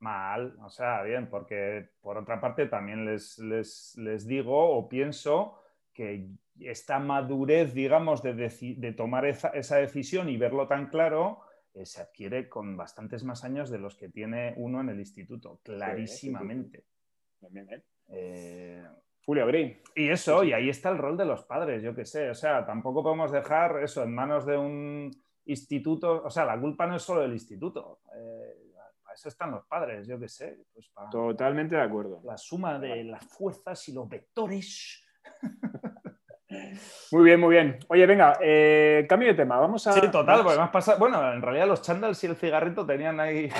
Mal, 0.00 0.56
o 0.60 0.70
sea, 0.70 1.02
bien, 1.02 1.28
porque 1.28 1.90
por 2.00 2.18
otra 2.18 2.40
parte 2.40 2.66
también 2.66 3.04
les, 3.04 3.38
les, 3.38 3.96
les 3.96 4.26
digo 4.26 4.76
o 4.76 4.88
pienso 4.88 5.60
que 5.92 6.28
esta 6.60 6.98
madurez, 6.98 7.74
digamos, 7.74 8.22
de, 8.22 8.34
de 8.34 8.92
tomar 8.92 9.24
esa, 9.26 9.48
esa, 9.48 9.76
decisión 9.76 10.28
y 10.28 10.36
verlo 10.36 10.66
tan 10.66 10.88
claro, 10.88 11.42
eh, 11.74 11.84
se 11.86 12.00
adquiere 12.00 12.48
con 12.48 12.76
bastantes 12.76 13.24
más 13.24 13.44
años 13.44 13.70
de 13.70 13.78
los 13.78 13.96
que 13.96 14.08
tiene 14.08 14.54
uno 14.56 14.80
en 14.80 14.88
el 14.88 14.98
instituto, 14.98 15.60
clarísimamente. 15.62 16.78
Sí, 16.78 16.84
sí, 16.84 16.97
¿eh? 17.42 17.82
Eh, 18.08 18.84
Julio 19.24 19.46
Green. 19.46 19.80
Y 19.94 20.08
eso, 20.10 20.44
y 20.44 20.52
ahí 20.52 20.68
está 20.68 20.90
el 20.90 20.98
rol 20.98 21.16
de 21.16 21.24
los 21.24 21.44
padres, 21.44 21.82
yo 21.82 21.94
qué 21.94 22.04
sé. 22.04 22.30
O 22.30 22.34
sea, 22.34 22.64
tampoco 22.64 23.02
podemos 23.02 23.30
dejar 23.30 23.82
eso 23.82 24.02
en 24.02 24.14
manos 24.14 24.46
de 24.46 24.56
un 24.56 25.10
instituto. 25.44 26.22
O 26.24 26.30
sea, 26.30 26.44
la 26.44 26.58
culpa 26.58 26.86
no 26.86 26.96
es 26.96 27.02
solo 27.02 27.22
del 27.22 27.32
instituto. 27.32 28.00
Eh, 28.16 28.72
para 29.02 29.14
eso 29.14 29.28
están 29.28 29.50
los 29.50 29.66
padres, 29.66 30.06
yo 30.06 30.18
qué 30.18 30.28
sé. 30.28 30.58
Pues 30.72 30.90
Totalmente 31.10 31.76
de 31.76 31.82
acuerdo. 31.82 32.20
La 32.24 32.36
suma 32.36 32.78
de 32.78 33.04
las 33.04 33.24
fuerzas 33.24 33.88
y 33.88 33.92
los 33.92 34.08
vectores. 34.08 35.04
Muy 37.12 37.24
bien, 37.24 37.40
muy 37.40 37.54
bien. 37.54 37.78
Oye, 37.88 38.06
venga, 38.06 38.32
cambio 39.06 39.28
de 39.28 39.34
tema. 39.34 39.60
Vamos 39.60 39.86
a. 39.86 39.92
Sí, 39.92 40.00
total, 40.10 40.42
porque 40.42 40.58
más 40.58 40.70
pasa. 40.70 40.96
Bueno, 40.96 41.32
en 41.34 41.42
realidad 41.42 41.68
los 41.68 41.82
chandals 41.82 42.24
y 42.24 42.26
el 42.26 42.36
cigarrito 42.36 42.86
tenían 42.86 43.20
ahí. 43.20 43.50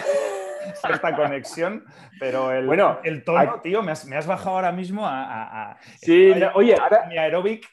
cierta 0.81 1.15
conexión, 1.17 1.85
pero 2.19 2.53
el, 2.53 2.67
Bueno, 2.67 3.01
el 3.05 3.25
tono, 3.25 3.61
tío, 3.61 3.83
me 3.83 3.93
has, 3.93 4.07
me 4.07 4.17
has 4.17 4.27
bajado 4.27 4.57
ahora 4.57 4.73
mismo 4.73 5.07
a... 5.07 5.23
a- 5.25 5.71
a- 5.73 5.79
Sí, 6.01 6.33
no, 6.37 6.51
oye, 6.55 6.75
ahora- 6.77 7.07
Mi 7.07 7.17
aeróbic 7.19 7.67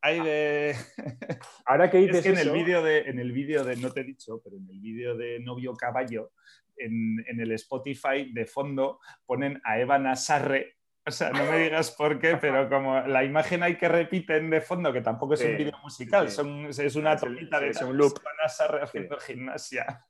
hay 0.00 0.20
de... 0.20 0.74
Ahora 1.66 1.90
que 1.90 1.98
dices 1.98 2.16
Es 2.16 2.22
que 2.22 2.28
en 2.30 2.38
el 2.38 2.50
vídeo 2.50 2.82
de, 2.82 3.00
en 3.00 3.18
el 3.18 3.32
vídeo 3.32 3.64
de, 3.64 3.76
no 3.76 3.92
te 3.92 4.00
he 4.00 4.04
dicho, 4.04 4.40
pero 4.42 4.56
en 4.56 4.68
el 4.70 4.80
vídeo 4.80 5.16
de 5.16 5.38
Novio 5.40 5.74
Caballo, 5.74 6.32
en, 6.76 7.24
en 7.26 7.40
el 7.40 7.52
Spotify 7.52 8.30
de 8.32 8.46
fondo 8.46 9.00
ponen 9.26 9.60
a 9.64 9.78
Eva 9.78 9.98
Nasarre. 9.98 10.76
O 11.06 11.10
sea, 11.10 11.30
no 11.30 11.44
me 11.44 11.58
digas 11.64 11.90
por 11.92 12.18
qué, 12.18 12.36
pero 12.36 12.68
como 12.68 13.00
la 13.00 13.22
imagen 13.24 13.62
hay 13.62 13.76
que 13.76 13.88
repiten 13.88 14.50
de 14.50 14.60
fondo, 14.60 14.92
que 14.92 15.00
tampoco 15.00 15.34
es 15.34 15.40
Sí, 15.40 15.46
un 15.46 15.56
vídeo 15.58 15.78
musical, 15.82 16.28
sí. 16.28 16.36
son- 16.36 16.66
es 16.66 16.96
una 16.96 17.12
el- 17.12 17.20
tomita 17.20 17.60
de 17.60 17.68
es 17.70 17.82
un 17.82 17.96
loop. 17.96 18.14
Nasarre 18.42 18.82
haciendo 18.82 19.16
gimnasia. 19.18 20.04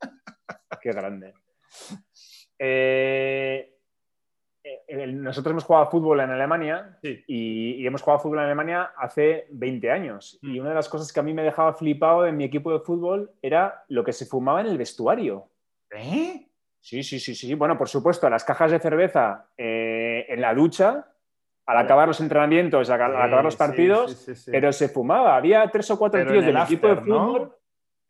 Qué 0.80 0.92
grande. 0.92 1.34
Eh, 2.60 3.78
eh, 4.64 5.06
nosotros 5.06 5.52
hemos 5.52 5.64
jugado 5.64 5.86
a 5.86 5.90
fútbol 5.90 6.20
en 6.20 6.30
Alemania 6.30 6.98
Sí. 7.02 7.22
y, 7.26 7.74
y 7.74 7.86
hemos 7.86 8.02
jugado 8.02 8.18
a 8.18 8.22
fútbol 8.22 8.38
en 8.38 8.44
Alemania 8.46 8.90
hace 8.96 9.46
20 9.50 9.90
años. 9.90 10.38
Mm. 10.42 10.54
Y 10.54 10.60
una 10.60 10.70
de 10.70 10.74
las 10.74 10.88
cosas 10.88 11.12
que 11.12 11.20
a 11.20 11.22
mí 11.22 11.32
me 11.32 11.42
dejaba 11.42 11.74
flipado 11.74 12.26
en 12.26 12.36
mi 12.36 12.44
equipo 12.44 12.72
de 12.72 12.80
fútbol 12.80 13.30
era 13.40 13.84
lo 13.88 14.04
que 14.04 14.12
se 14.12 14.26
fumaba 14.26 14.60
en 14.60 14.66
el 14.66 14.78
vestuario. 14.78 15.48
¿Eh? 15.90 16.48
Sí, 16.80 17.02
sí, 17.02 17.18
sí, 17.18 17.34
sí. 17.34 17.54
Bueno, 17.54 17.76
por 17.76 17.88
supuesto, 17.88 18.28
las 18.28 18.44
cajas 18.44 18.70
de 18.70 18.78
cerveza 18.78 19.46
eh, 19.56 20.26
en 20.28 20.40
la 20.40 20.54
ducha, 20.54 21.06
al 21.66 21.76
acabar 21.76 22.08
los 22.08 22.20
entrenamientos, 22.20 22.88
al, 22.88 23.02
acabar 23.02 23.44
los 23.44 23.56
partidos, 23.56 24.12
sí, 24.12 24.50
pero 24.50 24.72
se 24.72 24.88
fumaba. 24.88 25.36
Había 25.36 25.68
tres 25.70 25.90
o 25.90 25.98
cuatro 25.98 26.20
Pero 26.20 26.32
tíos 26.32 26.44
del 26.46 26.56
equipo 26.56 26.86
de 26.86 26.92
after, 26.94 27.06
¿no? 27.08 27.54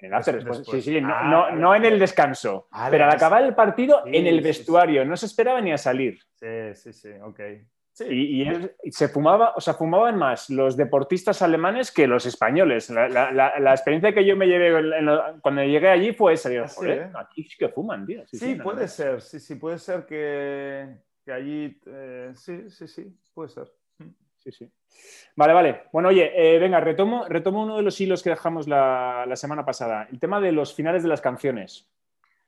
En 0.00 0.06
el 0.06 0.14
after, 0.14 0.34
Des- 0.36 0.44
después, 0.44 0.58
después. 0.60 0.84
sí, 0.84 0.92
sí, 0.94 1.00
no, 1.00 1.12
Ah, 1.14 1.24
no- 1.24 1.50
no 1.56 1.74
en 1.74 1.84
el 1.84 1.98
descanso, 1.98 2.68
pero 2.90 3.04
al 3.04 3.10
acabar 3.10 3.42
el 3.42 3.54
partido 3.54 4.02
Sí, 4.04 4.10
en 4.16 4.26
el 4.26 4.40
vestuario, 4.40 5.04
no 5.04 5.16
se 5.16 5.26
esperaba 5.26 5.60
ni 5.60 5.72
a 5.72 5.78
salir. 5.78 6.18
Sí, 6.34 6.46
sí, 6.74 6.92
sí, 6.92 7.10
ok. 7.22 7.40
Sí. 7.92 8.04
Y, 8.08 8.42
y 8.44 8.48
es- 8.48 8.70
se 8.96 9.08
fumaba, 9.08 9.54
o 9.56 9.60
sea, 9.60 9.74
fumaban 9.74 10.16
más 10.16 10.50
los 10.50 10.76
deportistas 10.76 11.42
alemanes 11.42 11.90
que 11.90 12.06
los 12.06 12.26
españoles. 12.26 12.90
La, 12.90 13.08
la- 13.08 13.32
la- 13.32 13.58
la 13.58 13.70
experiencia 13.72 14.14
que 14.14 14.24
yo 14.24 14.36
me 14.36 14.46
llevé 14.46 14.80
lo- 15.02 15.40
cuando 15.42 15.64
llegué 15.64 15.88
allí 15.88 16.12
fue 16.12 16.34
esa, 16.34 16.48
digo, 16.48 16.64
Ah, 16.64 16.72
joder, 16.72 16.98
¿eh? 16.98 17.10
aquí 17.16 17.42
sí 17.42 17.56
que 17.58 17.68
fuman, 17.70 18.06
tío. 18.06 18.24
Sí, 18.28 18.38
Sí, 18.38 18.54
puede 18.54 18.86
ser, 18.86 19.20
sí, 19.20 19.40
sí, 19.40 19.56
puede 19.56 19.78
ser 19.78 20.06
que, 20.06 20.96
que 21.24 21.32
allí, 21.32 21.80
eh, 21.86 22.30
sí, 22.36 22.70
sí, 22.70 22.86
sí, 22.86 23.18
puede 23.34 23.48
ser. 23.48 23.66
Sí, 24.50 24.64
sí. 24.64 24.72
Vale, 25.36 25.52
vale. 25.52 25.82
Bueno, 25.92 26.08
oye, 26.08 26.32
eh, 26.34 26.58
venga, 26.58 26.80
retomo, 26.80 27.26
retomo 27.28 27.62
uno 27.62 27.76
de 27.76 27.82
los 27.82 28.00
hilos 28.00 28.22
que 28.22 28.30
dejamos 28.30 28.66
la, 28.66 29.24
la 29.26 29.36
semana 29.36 29.64
pasada. 29.64 30.08
El 30.10 30.18
tema 30.18 30.40
de 30.40 30.52
los 30.52 30.74
finales 30.74 31.02
de 31.02 31.08
las 31.08 31.20
canciones. 31.20 31.90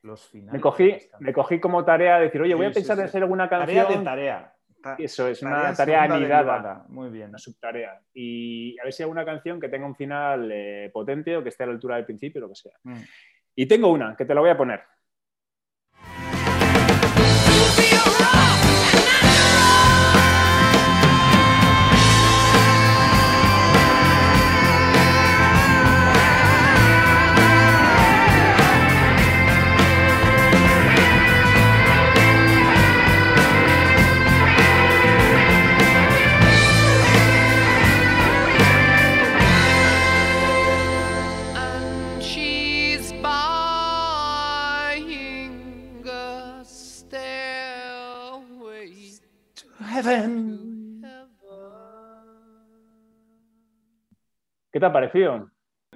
Los 0.02 0.28
finales. 0.28 0.54
Me 0.54 0.60
cogí, 0.60 0.90
de 0.92 1.10
me 1.20 1.32
cogí 1.32 1.60
como 1.60 1.84
tarea 1.84 2.18
decir, 2.18 2.40
oye, 2.40 2.54
voy 2.54 2.66
a 2.66 2.72
pensar 2.72 2.98
en 2.98 3.04
hacer 3.04 3.22
alguna 3.22 3.48
Tarea 3.48 3.82
canción. 3.82 3.98
de 4.02 4.10
tarea. 4.10 4.54
Ta- 4.82 4.96
Eso 4.98 5.28
es, 5.28 5.42
una 5.42 5.74
tarea 5.74 5.74
tarea 5.74 6.02
anidada. 6.04 6.18
derivada. 6.56 6.84
Muy 6.88 7.10
bien. 7.10 7.28
una 7.28 7.38
subtarea. 7.38 8.00
Y 8.14 8.78
a 8.80 8.84
ver 8.84 8.92
si 8.94 9.02
hay 9.02 9.04
alguna 9.04 9.26
canción 9.26 9.60
que 9.60 9.68
tenga 9.68 9.86
un 9.86 9.94
final 9.94 10.48
eh, 10.50 10.90
potente 10.92 11.36
o 11.36 11.42
que 11.42 11.50
esté 11.50 11.64
a 11.64 11.66
la 11.66 11.72
altura 11.74 11.96
del 11.96 12.06
principio, 12.06 12.40
lo 12.40 12.48
que 12.48 12.54
sea. 12.54 12.72
Mm. 12.84 12.96
Y 13.56 13.66
tengo 13.66 13.88
una, 13.92 14.16
que 14.16 14.24
te 14.24 14.34
la 14.34 14.40
voy 14.40 14.48
a 14.50 14.56
poner. 14.56 14.80
¿Qué 54.80 54.86
te 54.86 54.86
ha 54.86 54.92
parecido? 54.94 55.50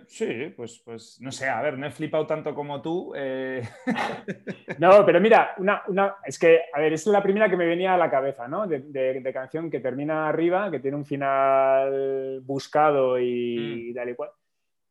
Sí, 0.06 0.52
pues, 0.54 0.82
pues 0.84 1.18
no 1.22 1.32
sé, 1.32 1.48
a 1.48 1.62
ver, 1.62 1.78
no 1.78 1.86
he 1.86 1.90
flipado 1.90 2.26
tanto 2.26 2.54
como 2.54 2.82
tú. 2.82 3.14
eh, 3.16 3.62
No, 4.78 5.06
pero 5.06 5.22
mira, 5.22 5.54
una, 5.56 5.82
una- 5.88 6.16
es 6.26 6.38
que, 6.38 6.64
a 6.70 6.78
ver, 6.80 6.92
es 6.92 7.06
la 7.06 7.22
primera 7.22 7.48
que 7.48 7.56
me 7.56 7.64
venía 7.64 7.94
a 7.94 7.96
la 7.96 8.10
cabeza, 8.10 8.46
¿no? 8.46 8.66
De, 8.66 8.80
de- 8.80 9.20
de 9.22 9.32
canción 9.32 9.70
que 9.70 9.80
termina 9.80 10.28
arriba, 10.28 10.70
que 10.70 10.80
tiene 10.80 10.98
un 10.98 11.06
final 11.06 12.42
buscado 12.42 13.18
y, 13.18 13.90
Mm. 13.90 13.94
tal 13.94 14.08
y 14.10 14.14
cual. 14.14 14.30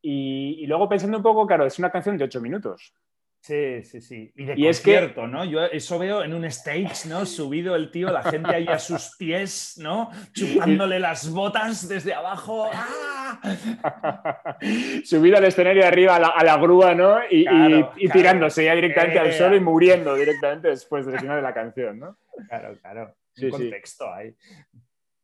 Y, 0.02 0.56
y 0.64 0.66
luego 0.66 0.88
pensando 0.88 1.18
un 1.18 1.22
poco, 1.22 1.46
claro, 1.46 1.64
es 1.66 1.78
una 1.78 1.92
canción 1.92 2.18
de 2.18 2.24
ocho 2.24 2.40
minutos. 2.40 2.92
Sí, 3.46 3.82
sí, 3.84 4.00
sí. 4.00 4.32
Y 4.36 4.46
de 4.46 4.54
Y 4.56 4.68
es 4.68 4.80
que- 4.80 5.12
¿no? 5.28 5.44
Yo 5.44 5.62
eso 5.66 5.98
veo 5.98 6.24
en 6.24 6.32
un 6.32 6.46
stage, 6.46 7.06
¿no? 7.06 7.26
Subido 7.26 7.76
el 7.76 7.90
tío, 7.90 8.10
la 8.10 8.22
gente 8.22 8.54
ahí 8.54 8.66
a 8.66 8.78
sus 8.78 9.16
pies, 9.18 9.74
¿no? 9.82 10.10
Chupándole 10.32 10.98
las 10.98 11.28
botas 11.30 11.86
desde 11.86 12.14
abajo. 12.14 12.70
¡Ah! 12.72 13.38
Subido 15.04 15.36
al 15.36 15.44
escenario 15.44 15.82
de 15.82 15.88
arriba 15.88 16.16
a 16.16 16.20
la, 16.20 16.28
a 16.28 16.42
la 16.42 16.56
grúa, 16.56 16.94
¿no? 16.94 17.18
Y, 17.30 17.40
y- 17.40 17.44
Claro, 17.44 17.92
y 17.96 18.06
claro. 18.06 18.12
tirándose 18.18 18.64
ya 18.64 18.74
directamente 18.74 19.18
al 19.18 19.26
Eh. 19.26 19.32
suelo 19.34 19.56
y 19.56 19.60
muriendo 19.60 20.14
directamente 20.14 20.68
después 20.68 21.04
del 21.04 21.20
final 21.20 21.36
de 21.36 21.42
la 21.42 21.52
canción, 21.52 21.98
¿no? 21.98 22.16
Claro, 22.48 22.78
claro. 22.80 23.14
Sí, 23.34 23.44
un 23.44 23.52
sí. 23.52 23.58
contexto 23.58 24.10
ahí. 24.10 24.34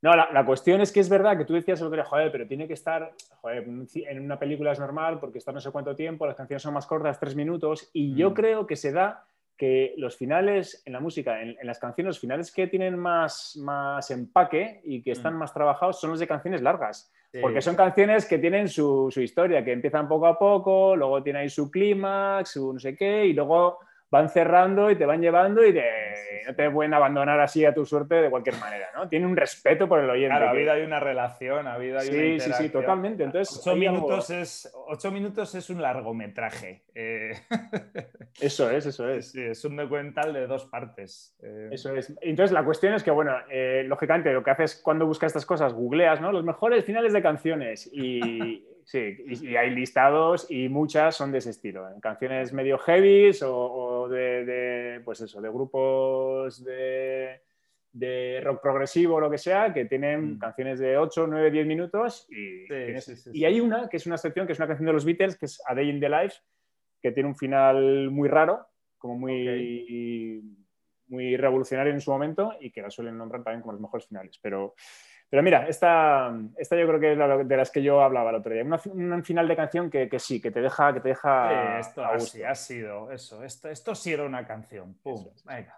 No, 0.02 0.16
la, 0.16 0.30
la 0.32 0.46
cuestión 0.46 0.80
es 0.80 0.92
que 0.92 1.00
es 1.00 1.08
verdad 1.10 1.36
que 1.36 1.44
tú 1.44 1.52
decías 1.52 1.78
el 1.80 1.86
otro 1.88 1.96
día, 1.96 2.04
joder, 2.04 2.32
pero 2.32 2.46
tiene 2.46 2.66
que 2.66 2.72
estar, 2.72 3.12
joder, 3.42 3.64
en 3.66 4.20
una 4.24 4.38
película 4.38 4.72
es 4.72 4.80
normal 4.80 5.20
porque 5.20 5.38
está 5.38 5.52
no 5.52 5.60
sé 5.60 5.70
cuánto 5.70 5.94
tiempo, 5.94 6.26
las 6.26 6.36
canciones 6.36 6.62
son 6.62 6.72
más 6.74 6.86
cortas, 6.86 7.20
tres 7.20 7.34
minutos, 7.36 7.90
y 7.92 8.14
yo 8.14 8.30
Mm. 8.30 8.34
creo 8.34 8.66
que 8.66 8.76
se 8.76 8.92
da 8.92 9.24
que 9.58 9.92
los 9.98 10.16
finales 10.16 10.82
en 10.86 10.94
la 10.94 11.00
música, 11.00 11.42
en, 11.42 11.54
en 11.60 11.66
las 11.66 11.78
canciones, 11.78 12.08
los 12.14 12.20
finales 12.20 12.50
que 12.50 12.66
tienen 12.66 12.98
más, 12.98 13.58
más 13.62 14.10
empaque 14.10 14.80
y 14.84 15.02
que 15.02 15.10
están 15.12 15.34
Mm. 15.34 15.38
más 15.38 15.52
trabajados 15.52 16.00
son 16.00 16.10
los 16.10 16.18
de 16.18 16.26
canciones 16.26 16.62
largas, 16.62 17.12
Sí. 17.30 17.38
porque 17.42 17.60
son 17.60 17.76
canciones 17.76 18.24
que 18.26 18.38
tienen 18.38 18.68
su, 18.68 19.08
su 19.10 19.20
historia, 19.20 19.62
que 19.62 19.72
empiezan 19.72 20.08
poco 20.08 20.26
a 20.26 20.38
poco, 20.38 20.96
luego 20.96 21.22
tiene 21.22 21.40
ahí 21.40 21.50
su 21.50 21.70
clímax, 21.70 22.52
su 22.52 22.72
no 22.72 22.78
sé 22.80 22.96
qué, 22.96 23.26
y 23.26 23.34
luego 23.34 23.78
van 24.10 24.28
cerrando 24.28 24.90
y 24.90 24.96
te 24.96 25.06
van 25.06 25.20
llevando 25.20 25.64
y 25.64 25.72
te- 25.72 25.80
Sí, 25.80 26.36
sí. 26.40 26.46
no 26.48 26.54
te 26.54 26.70
pueden 26.70 26.94
abandonar 26.94 27.40
así 27.40 27.64
a 27.64 27.72
tu 27.74 27.84
suerte 27.86 28.16
de 28.16 28.28
cualquier 28.30 28.56
manera, 28.56 28.86
¿no? 28.94 29.08
Tiene 29.08 29.26
un 29.26 29.36
respeto 29.36 29.88
por 29.88 30.00
el 30.00 30.10
oyente. 30.10 30.28
Claro, 30.36 30.48
ha 30.48 30.52
que- 30.52 30.56
habido 30.58 30.72
ahí 30.72 30.82
una 30.82 31.00
relación, 31.00 31.66
ha 31.66 31.74
habido 31.74 31.98
ahí 31.98 32.08
una 32.08 32.16
Sí, 32.16 32.22
sí, 32.22 32.26
sí, 32.28 32.32
interacción. 32.44 32.72
totalmente. 32.72 33.24
Entonces, 33.24 33.58
Ocho 33.58 33.70
hay 33.70 33.86
algo- 33.86 33.98
minutos, 34.02 34.30
es, 34.30 34.72
ocho 34.88 35.10
minutos 35.12 35.54
es 35.54 35.70
un 35.70 35.80
largometraje. 35.82 36.82
eh, 36.94 37.32
Eso 38.40 38.70
es, 38.70 38.86
eso 38.86 39.08
es. 39.08 39.32
sí, 39.32 39.42
es 39.42 39.64
un 39.64 39.76
documental 39.76 40.32
de 40.32 40.46
dos 40.46 40.64
partes. 40.66 41.36
eh, 41.42 41.68
Eso 41.72 41.94
es. 41.94 42.12
Entonces, 42.20 42.52
la 42.52 42.64
cuestión 42.64 42.94
es 42.94 43.02
que, 43.02 43.10
bueno, 43.10 43.32
eh, 43.50 43.84
lógicamente, 43.86 44.32
lo 44.32 44.42
que 44.42 44.50
haces 44.50 44.80
cuando 44.82 45.06
buscas 45.06 45.28
estas 45.28 45.46
cosas, 45.46 45.72
googleas, 45.74 46.20
¿no? 46.20 46.32
Los 46.32 46.44
mejores 46.44 46.84
finales 46.84 47.12
de 47.12 47.22
canciones. 47.22 47.88
Y 47.92 48.66
sí, 48.90 49.16
y, 49.26 49.50
y 49.50 49.56
hay 49.56 49.70
listados 49.70 50.50
y 50.50 50.68
muchas 50.68 51.14
son 51.16 51.30
de 51.30 51.38
ese 51.38 51.50
estilo. 51.50 51.88
En 51.90 52.00
canciones 52.00 52.52
medio 52.52 52.76
heavies 52.78 53.42
o, 53.42 53.54
o 53.56 54.08
de, 54.08 54.44
de, 54.44 55.00
pues 55.04 55.20
eso, 55.20 55.40
de 55.40 55.48
grupos 55.48 56.64
de, 56.64 57.40
de 57.92 58.40
rock 58.42 58.60
progresivo 58.62 59.14
o 59.16 59.20
lo 59.20 59.30
que 59.30 59.38
sea, 59.38 59.72
que 59.72 59.84
tienen 59.84 60.34
Mm. 60.34 60.38
canciones 60.38 60.78
de 60.80 60.96
8, 60.96 61.26
9, 61.28 61.50
10 61.50 61.66
minutos. 61.66 62.26
Y, 62.30 62.66
tienes- 62.68 63.04
sí, 63.04 63.16
sí, 63.16 63.30
y 63.32 63.44
hay 63.44 63.60
una 63.60 63.88
que 63.88 63.96
es 63.98 64.06
una 64.06 64.16
excepción, 64.16 64.46
que 64.46 64.52
es 64.54 64.58
una 64.58 64.68
canción 64.68 64.86
de 64.86 64.92
los 64.92 65.04
Beatles, 65.04 65.36
que 65.38 65.46
es 65.46 65.62
A 65.66 65.74
Day 65.74 65.88
in 65.88 66.00
the 66.00 66.08
Life, 66.08 66.36
que 67.00 67.12
tiene 67.12 67.28
un 67.28 67.36
final 67.36 68.10
muy 68.10 68.28
raro, 68.28 68.66
como 68.98 69.16
muy, 69.18 70.39
muy 71.10 71.36
revolucionario 71.36 71.92
en 71.92 72.00
su 72.00 72.10
momento 72.10 72.54
y 72.60 72.70
que 72.70 72.82
la 72.82 72.90
suelen 72.90 73.18
nombrar 73.18 73.42
también 73.42 73.60
como 73.60 73.72
los 73.72 73.80
mejores 73.80 74.06
finales. 74.06 74.38
Pero, 74.40 74.74
pero 75.28 75.42
mira, 75.42 75.66
esta, 75.68 76.32
esta 76.56 76.76
yo 76.76 76.86
creo 76.86 76.98
que 77.00 77.12
es 77.12 77.18
la 77.18 77.36
de 77.44 77.56
las 77.56 77.70
que 77.70 77.82
yo 77.82 78.00
hablaba 78.02 78.30
el 78.30 78.36
otro 78.36 78.52
día. 78.54 78.64
Una, 78.64 78.80
un 79.14 79.24
final 79.24 79.46
de 79.46 79.56
canción 79.56 79.90
que, 79.90 80.08
que 80.08 80.18
sí, 80.18 80.40
que 80.40 80.50
te 80.50 80.60
deja, 80.60 80.92
que 80.94 81.00
te 81.00 81.08
deja 81.10 81.48
Sí, 81.82 81.88
esto 81.88 82.04
así 82.04 82.42
ha 82.42 82.54
sido 82.54 83.10
eso. 83.12 83.44
Esto, 83.44 83.68
esto 83.68 83.94
sí 83.94 84.12
era 84.12 84.24
una 84.24 84.46
canción. 84.46 84.94
Pum, 85.02 85.14
Eso 85.20 85.32
es. 85.34 85.44
venga. 85.44 85.76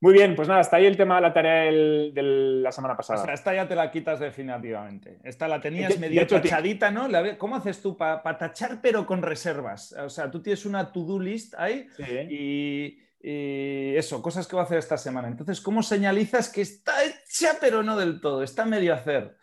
Muy 0.00 0.14
bien, 0.14 0.34
pues 0.34 0.48
nada, 0.48 0.58
hasta 0.58 0.78
ahí 0.78 0.86
el 0.86 0.96
tema 0.96 1.14
de 1.14 1.20
la 1.22 1.32
tarea 1.32 1.62
del- 1.70 2.10
de 2.12 2.22
la 2.24 2.72
semana 2.72 2.94
O 2.94 2.96
pasada. 2.96 3.24
sea, 3.24 3.34
esta 3.34 3.54
ya 3.54 3.68
te 3.68 3.76
la 3.76 3.88
quitas 3.88 4.18
definitivamente. 4.18 5.18
Esta 5.22 5.46
la 5.46 5.60
tenías 5.60 5.96
medio 5.96 6.26
tachadita, 6.26 6.90
¿no? 6.90 7.06
¿Cómo 7.38 7.54
haces 7.54 7.80
tú 7.80 7.96
para 7.96 8.20
tachar 8.36 8.80
pero 8.82 9.06
con 9.06 9.22
reservas? 9.22 9.92
O 9.92 10.08
sea, 10.10 10.28
tú 10.28 10.42
tienes 10.42 10.66
una 10.66 10.90
to-do 10.90 11.20
list 11.20 11.54
ahí 11.56 11.86
Sí. 11.96 12.02
y, 12.30 12.98
y 13.22 13.94
eso, 13.96 14.20
cosas 14.20 14.46
que 14.46 14.56
voy 14.56 14.62
a 14.62 14.64
hacer 14.64 14.78
esta 14.78 14.96
semana. 14.98 15.28
Entonces, 15.28 15.60
¿cómo 15.60 15.82
señalizas 15.82 16.48
que 16.48 16.62
está 16.62 16.92
hecha 17.04 17.52
pero 17.60 17.82
no 17.82 17.96
del 17.96 18.20
todo? 18.20 18.42
Está 18.42 18.64
medio 18.64 18.92
a 18.92 18.96
hacer. 18.96 19.36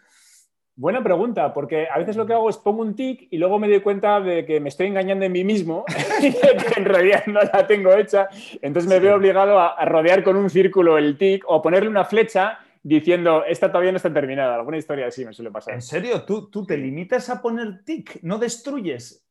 Buena 0.75 1.03
pregunta, 1.03 1.53
porque 1.53 1.87
a 1.93 1.97
veces 1.97 2.15
lo 2.15 2.25
que 2.25 2.33
hago 2.33 2.49
es 2.49 2.55
pongo 2.57 2.81
un 2.81 2.95
tic 2.95 3.27
y 3.31 3.37
luego 3.37 3.59
me 3.59 3.67
doy 3.67 3.81
cuenta 3.81 4.21
de 4.21 4.45
que 4.45 4.61
me 4.61 4.69
estoy 4.69 4.87
engañando 4.87 5.25
en 5.25 5.31
mí 5.33 5.43
mismo 5.43 5.83
y 6.21 6.31
que 6.31 6.79
en 6.79 6.85
realidad 6.85 7.23
no 7.27 7.41
la 7.41 7.67
tengo 7.67 7.93
hecha. 7.93 8.29
Entonces 8.61 8.89
me 8.89 8.95
Sí. 8.97 9.01
veo 9.01 9.15
obligado 9.15 9.59
a, 9.59 9.69
a 9.73 9.85
rodear 9.85 10.23
con 10.23 10.37
un 10.37 10.49
círculo 10.49 10.97
el 10.97 11.17
tic 11.17 11.43
o 11.47 11.61
ponerle 11.61 11.89
una 11.89 12.05
flecha 12.05 12.59
diciendo 12.81 13.43
esta 13.45 13.67
todavía 13.69 13.91
no 13.91 13.97
está 13.97 14.13
terminada. 14.13 14.55
Alguna 14.55 14.77
historia 14.77 15.07
así 15.07 15.25
me 15.25 15.33
suele 15.33 15.51
pasar. 15.51 15.73
¿En 15.73 15.81
serio? 15.81 16.23
¿Tú, 16.23 16.49
tú 16.49 16.65
te 16.65 16.77
limitas 16.77 17.29
a 17.29 17.41
poner 17.41 17.83
tic? 17.83 18.19
¿No 18.23 18.37
destruyes? 18.37 19.25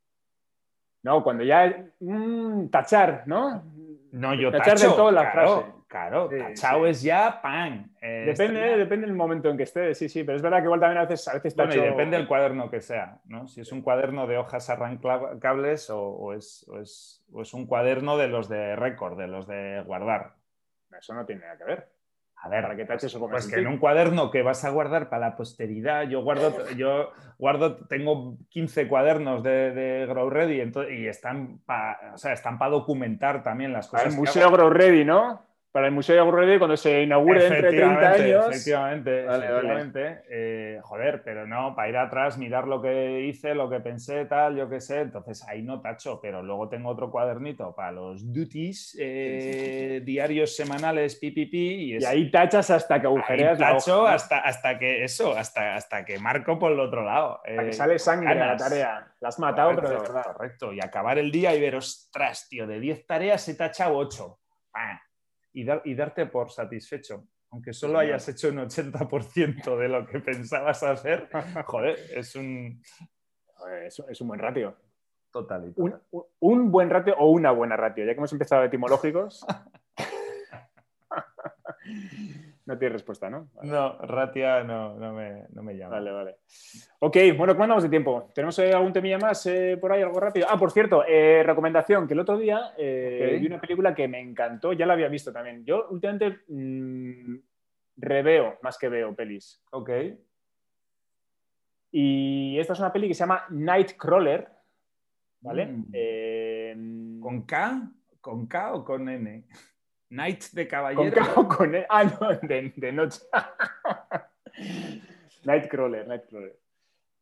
No, 1.03 1.23
cuando 1.25 1.45
ya 1.45 1.87
mm, 2.01 2.69
tachar, 2.69 3.23
¿no? 3.27 3.65
No, 4.13 4.35
yo 4.35 4.51
Tachar 4.51 4.75
tacho. 4.79 4.95
todo 4.95 5.11
la 5.11 5.31
claro, 5.31 5.57
frase. 5.61 5.73
Claro, 5.89 6.29
Sí, 6.31 6.57
sí. 6.57 6.67
es 6.87 7.03
ya 7.03 7.41
pan. 7.43 7.93
Eh, 8.01 8.25
Depende, 8.27 8.77
depende 8.77 9.07
del 9.07 9.15
momento 9.17 9.49
en 9.51 9.57
que 9.57 9.63
esté, 9.63 9.95
sí, 9.95 10.09
sí, 10.09 10.23
pero 10.25 10.37
es 10.37 10.43
verdad 10.43 10.59
que 10.59 10.65
igual 10.65 10.81
también 10.81 10.99
a 10.99 11.07
veces, 11.07 11.27
a 11.29 11.35
veces 11.35 11.55
Bueno, 11.57 11.75
y 11.75 11.81
depende 11.81 12.17
del 12.17 12.29
cuaderno 12.29 12.71
que 12.71 12.81
sea, 12.81 13.19
¿no? 13.27 13.47
Si 13.49 13.61
es 13.63 13.73
un 13.73 13.83
cuaderno 13.83 14.27
de 14.27 14.37
hojas 14.39 14.69
arrancables 14.71 15.89
o, 15.91 16.01
o 16.01 16.33
es, 16.35 16.67
o 16.69 16.79
es- 16.81 17.25
o 17.33 17.43
es 17.43 17.53
un 17.55 17.67
cuaderno 17.67 18.17
de 18.17 18.29
los 18.29 18.49
de 18.49 18.77
récord, 18.77 19.19
de 19.19 19.29
los 19.29 19.47
de 19.47 19.83
guardar. 19.87 20.35
Eso 20.99 21.15
no 21.15 21.25
tiene 21.27 21.43
nada 21.43 21.59
que 21.59 21.65
ver. 21.65 21.89
A 22.41 22.49
ver, 22.49 22.63
Para 22.63 22.77
que 22.77 22.85
taches 22.85 23.15
o 23.15 23.19
pongas 23.19 23.45
Pues 23.45 23.55
que 23.55 23.61
en 23.61 23.67
un 23.67 23.79
cuaderno 23.79 24.31
que 24.31 24.43
vas 24.43 24.65
a 24.65 24.71
guardar 24.71 25.09
para 25.09 25.31
la 25.31 25.37
posteridad, 25.37 26.09
yo 26.09 26.23
guardo, 26.23 26.53
yo 26.77 27.11
guardo, 27.39 27.77
tengo 27.87 28.37
15 28.51 28.87
cuadernos 28.87 29.43
de, 29.43 29.73
de 29.73 30.07
Grow 30.07 30.31
Ready 30.31 30.63
y 30.91 31.07
están 31.07 31.59
para 31.67 32.15
o 32.15 32.19
sea, 32.19 32.33
están 32.33 32.59
para 32.59 32.71
documentar 32.73 33.43
también 33.43 33.73
las 33.73 33.89
cosas. 33.89 34.15
Museo. 34.15 34.51
Grow 34.51 34.71
Ready, 34.71 35.05
¿no? 35.05 35.48
Para 35.71 35.87
el 35.89 35.93
Museo 35.93 36.27
Grow 36.27 36.41
Ready 36.41 36.59
cuando 36.59 36.79
se 36.79 37.03
inaugure 37.03 37.43
dentro 37.43 37.71
de 37.71 37.77
30 37.77 37.85
Efectivamente, 37.93 38.25
años. 38.25 38.47
Efectivamente, 38.51 39.25
Vale, 39.27 39.27
vale. 39.27 39.47
efectivamente. 39.69 40.23
Eh, 40.31 40.79
joder, 40.83 41.23
pero 41.23 41.47
no, 41.47 41.75
para 41.77 41.89
ir 41.91 41.97
atrás, 41.99 42.39
mirar 42.39 42.67
lo 42.67 42.81
que 42.81 43.21
hice, 43.27 43.55
lo 43.55 43.69
que 43.69 43.79
pensé, 43.81 44.25
tal, 44.25 44.57
yo 44.57 44.69
qué 44.69 44.81
sé. 44.81 45.01
Entonces 45.03 45.47
ahí 45.47 45.63
no 45.63 45.81
tacho, 45.83 46.21
pero 46.23 46.43
luego 46.43 46.71
tengo 46.71 46.89
otro 46.89 47.11
cuadernito 47.11 47.75
para 47.75 47.93
los 47.93 48.33
duties, 48.33 48.97
eh, 48.99 50.01
diarios 50.05 50.57
semanales, 50.57 51.17
pipipi. 51.17 51.93
Y, 51.93 51.99
Y 51.99 52.05
ahí 52.05 52.31
tachas 52.31 52.71
hasta 52.71 52.99
que 53.01 53.07
ahí 53.07 53.13
agujereas 53.15 53.59
la 53.61 53.73
tacho 53.77 54.07
hasta, 54.07 54.39
hasta 54.39 54.79
que 54.79 55.05
eso, 55.05 55.37
hasta, 55.37 55.75
hasta 55.77 56.03
que 56.05 56.19
marco 56.19 56.59
por 56.59 56.73
el 56.73 56.81
otro 56.81 57.05
lado. 57.05 57.41
Hasta 57.45 57.63
que 57.63 57.69
Eh, 57.69 57.73
sale 57.75 57.99
sangre 57.99 58.31
a 58.31 58.35
la 58.35 58.41
ganas. 58.47 58.63
tarea. 58.63 59.07
La 59.21 59.29
has 59.29 59.39
matado, 59.39 59.75
pero 59.77 59.91
de 59.91 59.97
verdad. 59.99 60.23
Correcto. 60.33 60.73
Y 60.73 60.81
acabar 60.81 61.19
el 61.19 61.31
día 61.31 61.55
y 61.55 61.61
ver, 61.61 61.77
ostras, 61.77 62.49
tío, 62.49 62.67
de 62.67 62.81
10 62.81 63.07
tareas 63.07 63.47
he 63.49 63.55
tachado 63.55 63.97
8. 63.99 64.39
Y, 65.59 65.65
dar- 65.65 65.83
y 65.85 65.95
darte 65.95 66.27
por 66.27 66.51
satisfecho. 66.51 67.25
Aunque 67.51 67.73
solo 67.73 67.99
hayas 67.99 68.29
hecho 68.29 68.51
un 68.51 68.59
80% 68.59 69.77
de 69.77 69.89
lo 69.89 70.07
que 70.07 70.21
pensabas 70.31 70.83
hacer, 70.83 71.29
joder, 71.65 71.99
es 72.15 72.37
un 72.37 72.81
Es, 73.85 73.99
es 74.09 74.21
un 74.21 74.29
buen 74.29 74.39
ratio. 74.41 74.77
total. 75.33 75.73
Un, 75.77 75.95
un- 76.13 76.25
un 76.41 76.71
buen 76.71 76.91
ratio 76.91 77.17
o 77.19 77.31
una 77.31 77.51
buena 77.51 77.77
ratio, 77.77 78.05
ya 78.05 78.13
que 78.13 78.19
hemos 78.19 78.33
empezado 78.33 78.63
etimológicos. 78.65 79.45
no 82.69 82.77
tiene 82.77 82.93
respuesta, 82.93 83.31
¿no? 83.31 83.49
Vale. 83.55 83.71
No, 83.71 83.97
Ratia 84.03 84.63
no, 84.63 84.95
no, 84.95 85.15
me, 85.15 85.45
no 85.55 85.63
me 85.63 85.75
llama. 85.75 85.95
Vale, 85.95 86.11
vale. 86.11 86.37
Ok, 86.99 87.17
bueno, 87.35 87.55
¿cómo 87.55 87.65
andamos 87.65 87.83
de 87.83 87.89
tiempo? 87.89 88.31
¿Tenemos 88.35 88.59
eh, 88.59 88.75
algún 88.75 88.93
temilla 88.93 89.17
más 89.17 89.47
eh, 89.47 89.79
por 89.81 89.91
ahí, 89.91 90.03
algo 90.03 90.21
rápido? 90.21 90.47
Ah, 90.51 90.59
por 90.59 90.71
cierto, 90.71 91.03
eh, 91.09 91.43
recomendación, 91.43 92.07
que 92.07 92.13
el 92.13 92.21
otro 92.21 92.37
día 92.37 92.75
vi 92.77 93.47
una 93.47 93.59
película 93.59 93.95
que 93.95 94.07
me 94.07 94.21
encantó, 94.21 94.75
ya 94.75 94.85
la 94.85 94.93
había 94.93 95.09
visto 95.09 95.33
también. 95.33 95.65
Yo 95.65 95.89
últimamente 95.89 96.41
mm, 96.49 97.37
reveo 97.97 98.59
más 98.61 98.77
que 98.77 98.91
veo 98.91 99.17
pelis. 99.17 99.63
Ok. 99.71 99.91
Y 101.91 102.59
esta 102.59 102.75
es 102.75 102.81
una 102.81 102.93
peli 102.93 103.09
que 103.09 103.15
se 103.15 103.21
llama 103.21 103.47
Nightcrawler, 103.49 104.47
¿vale? 105.41 105.67
Mm. 105.69 105.87
Eh, 105.95 106.77
¿Con 107.19 107.47
K? 107.47 107.93
¿Con 108.21 108.47
K 108.47 108.75
o 108.75 108.85
con 108.85 109.09
N? 109.09 109.45
Night 110.11 110.45
de 110.53 110.67
con 110.67 110.71
caballero. 110.71 111.23
O 111.37 111.49
con 111.57 111.75
E. 111.75 111.87
Ah, 111.89 112.05
no, 112.05 112.29
de, 112.49 112.73
de 112.75 112.93
noche. 112.93 113.21
Nightcrawler, 115.45 116.07
Nightcrawler. 116.07 116.57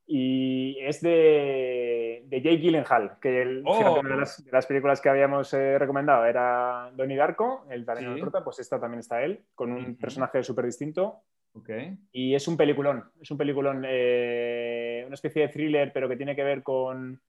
Y 0.09 0.79
es 0.83 1.01
de, 1.01 2.23
de 2.27 2.41
Jake 2.41 2.59
Gyllenhaal, 2.59 3.19
que 3.21 3.43
el, 3.43 3.63
Oh. 3.67 3.99
una 4.01 4.11
de 4.11 4.17
las, 4.21 4.45
de 4.45 4.53
las 4.53 4.67
películas 4.67 5.01
que 5.01 5.09
habíamos 5.09 5.53
eh, 5.53 5.79
recomendado 5.79 6.25
era 6.25 6.91
Donnie 6.95 7.17
Darko, 7.17 7.67
el 7.71 7.85
talento 7.85 8.11
Sí. 8.11 8.15
de 8.15 8.21
prota, 8.21 8.45
pues 8.45 8.61
esta 8.61 8.79
también 8.79 9.01
está 9.01 9.23
él, 9.25 9.41
con 9.57 9.73
un 9.73 9.97
personaje 9.97 10.45
súper 10.45 10.67
distinto. 10.67 11.23
Ok. 11.55 11.71
Y 12.13 12.35
es 12.37 12.47
un 12.47 12.57
peliculón, 12.57 13.11
es 13.21 13.31
un 13.33 13.39
peliculón, 13.39 13.83
eh, 13.89 15.03
una 15.07 15.15
especie 15.15 15.43
de 15.43 15.49
thriller, 15.49 15.93
pero 15.93 16.09
que 16.09 16.17
tiene 16.17 16.37
que 16.37 16.45
ver 16.45 16.63
con 16.63 17.21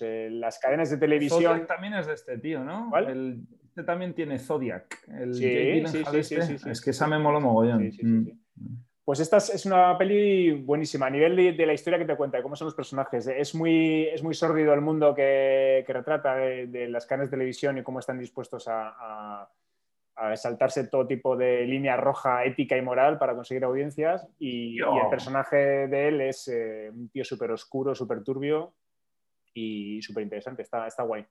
las 0.00 0.58
cadenas 0.58 0.90
de 0.90 0.96
televisión. 0.96 1.42
Zodiac 1.42 1.66
también 1.66 1.94
es 1.94 2.06
de 2.06 2.14
este 2.14 2.38
tío, 2.38 2.64
¿no? 2.64 2.88
¿Cuál? 2.90 3.08
El- 3.08 3.40
este 3.64 3.84
también 3.84 4.14
tiene 4.14 4.38
Zodiac. 4.38 4.98
El 5.08 5.34
Sí, 5.34 5.44
Jake 5.44 5.86
sí, 5.86 6.04
sí, 6.04 6.04
sí, 6.04 6.18
este. 6.18 6.42
sí, 6.42 6.58
sí, 6.58 6.70
Es 6.70 6.80
que 6.80 6.90
esa 6.90 7.06
me 7.06 7.18
mola 7.18 7.38
mogollón. 7.38 7.80
Sí, 7.80 7.92
sí, 7.92 7.98
sí, 8.02 8.06
Mm. 8.06 8.30
Pues 9.04 9.18
esta 9.20 9.38
es, 9.38 9.64
una 9.66 9.96
peli 9.98 10.52
buenísima 10.52 11.06
a 11.06 11.10
nivel 11.10 11.34
de, 11.34 11.52
de 11.52 11.66
la 11.66 11.72
historia 11.72 11.98
que 11.98 12.04
te 12.04 12.14
cuenta, 12.16 12.36
de 12.36 12.42
cómo 12.44 12.54
son 12.54 12.66
los 12.66 12.74
personajes. 12.74 13.26
Es 13.26 13.54
muy, 13.54 14.04
es 14.06 14.22
muy 14.22 14.34
sórdido 14.34 14.72
el 14.74 14.82
mundo 14.82 15.14
que, 15.14 15.82
que 15.86 15.92
retrata 15.92 16.36
de, 16.36 16.66
de 16.68 16.88
las 16.88 17.06
cadenas 17.06 17.28
de 17.28 17.36
televisión 17.36 17.78
y 17.78 17.82
cómo 17.82 17.98
están 17.98 18.18
dispuestos 18.18 18.68
a, 18.68 18.88
a- 18.90 19.50
a 20.16 20.36
saltarse 20.36 20.84
todo 20.88 21.06
tipo 21.06 21.34
de 21.36 21.64
línea 21.66 21.96
roja 21.96 22.44
ética 22.44 22.76
y 22.76 22.82
moral 22.82 23.18
para 23.18 23.34
conseguir 23.34 23.64
audiencias. 23.64 24.28
Y 24.38 24.78
el 24.78 25.08
personaje 25.08 25.56
de 25.88 26.08
él 26.08 26.20
es 26.20 26.46
eh, 26.48 26.90
un 26.92 27.08
tío 27.08 27.24
súper 27.24 27.50
oscuro, 27.52 27.94
súper 27.94 28.22
turbio 28.22 28.74
y 29.54 30.00
súper 30.02 30.22
interesante. 30.24 30.62
Está, 30.62 30.86
está 30.86 31.02
guay. 31.02 31.24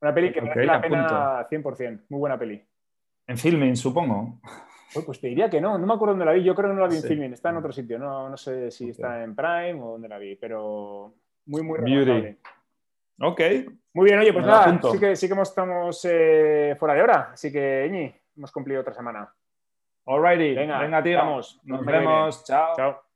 Una 0.00 0.14
peli 0.14 0.32
que 0.32 0.40
Ok, 0.40 0.44
merece 0.46 0.64
la 0.66 0.74
apunto. 0.76 0.88
pena 1.08 1.48
100%. 1.48 2.06
Muy 2.10 2.18
buena 2.20 2.38
peli. 2.38 2.64
En 3.26 3.36
filming, 3.38 3.76
supongo. 3.76 4.40
Uy, 4.94 5.02
pues 5.04 5.20
te 5.20 5.26
diría 5.28 5.50
que 5.50 5.60
no, 5.60 5.76
no 5.76 5.86
me 5.86 5.92
acuerdo 5.94 6.12
dónde 6.14 6.24
la 6.24 6.32
vi. 6.32 6.42
Yo 6.44 6.54
creo 6.54 6.70
que 6.70 6.74
no 6.74 6.80
la 6.80 6.88
vi 6.88 6.96
en 6.96 7.02
Sí. 7.02 7.08
Filming, 7.08 7.32
está 7.32 7.50
en 7.50 7.56
otro 7.56 7.72
sitio. 7.72 7.98
No, 7.98 8.28
no 8.30 8.36
sé 8.36 8.70
si 8.70 8.90
está 8.90 9.22
en 9.22 9.34
Prime 9.34 9.74
o 9.82 9.92
dónde 9.92 10.08
la 10.08 10.18
vi, 10.18 10.36
pero 10.36 11.14
muy, 11.46 11.62
muy 11.62 11.78
Beauty. 11.80 12.38
Ok. 13.20 13.40
Muy 13.94 14.04
bien, 14.06 14.18
oye, 14.20 14.32
pues 14.32 14.44
Me 14.46 14.50
nada, 14.52 14.80
sí 14.92 14.98
que, 15.00 15.16
sí 15.16 15.28
que 15.28 15.40
estamos 15.42 16.04
eh, 16.08 16.76
fuera 16.78 16.94
de 16.94 17.02
hora. 17.02 17.30
Así 17.32 17.50
que, 17.52 17.86
Iñi, 17.86 18.14
hemos 18.36 18.52
cumplido 18.52 18.80
otra 18.80 18.94
semana. 18.94 19.28
Alrighty. 20.06 20.54
Venga, 20.54 20.78
Venga, 20.80 21.02
tío. 21.02 21.18
vamos. 21.18 21.60
Nos 21.64 21.78
Nos 21.80 21.86
vemos. 21.86 22.04
vemos. 22.14 22.44
Chao. 22.44 22.76
Chao. 22.76 23.07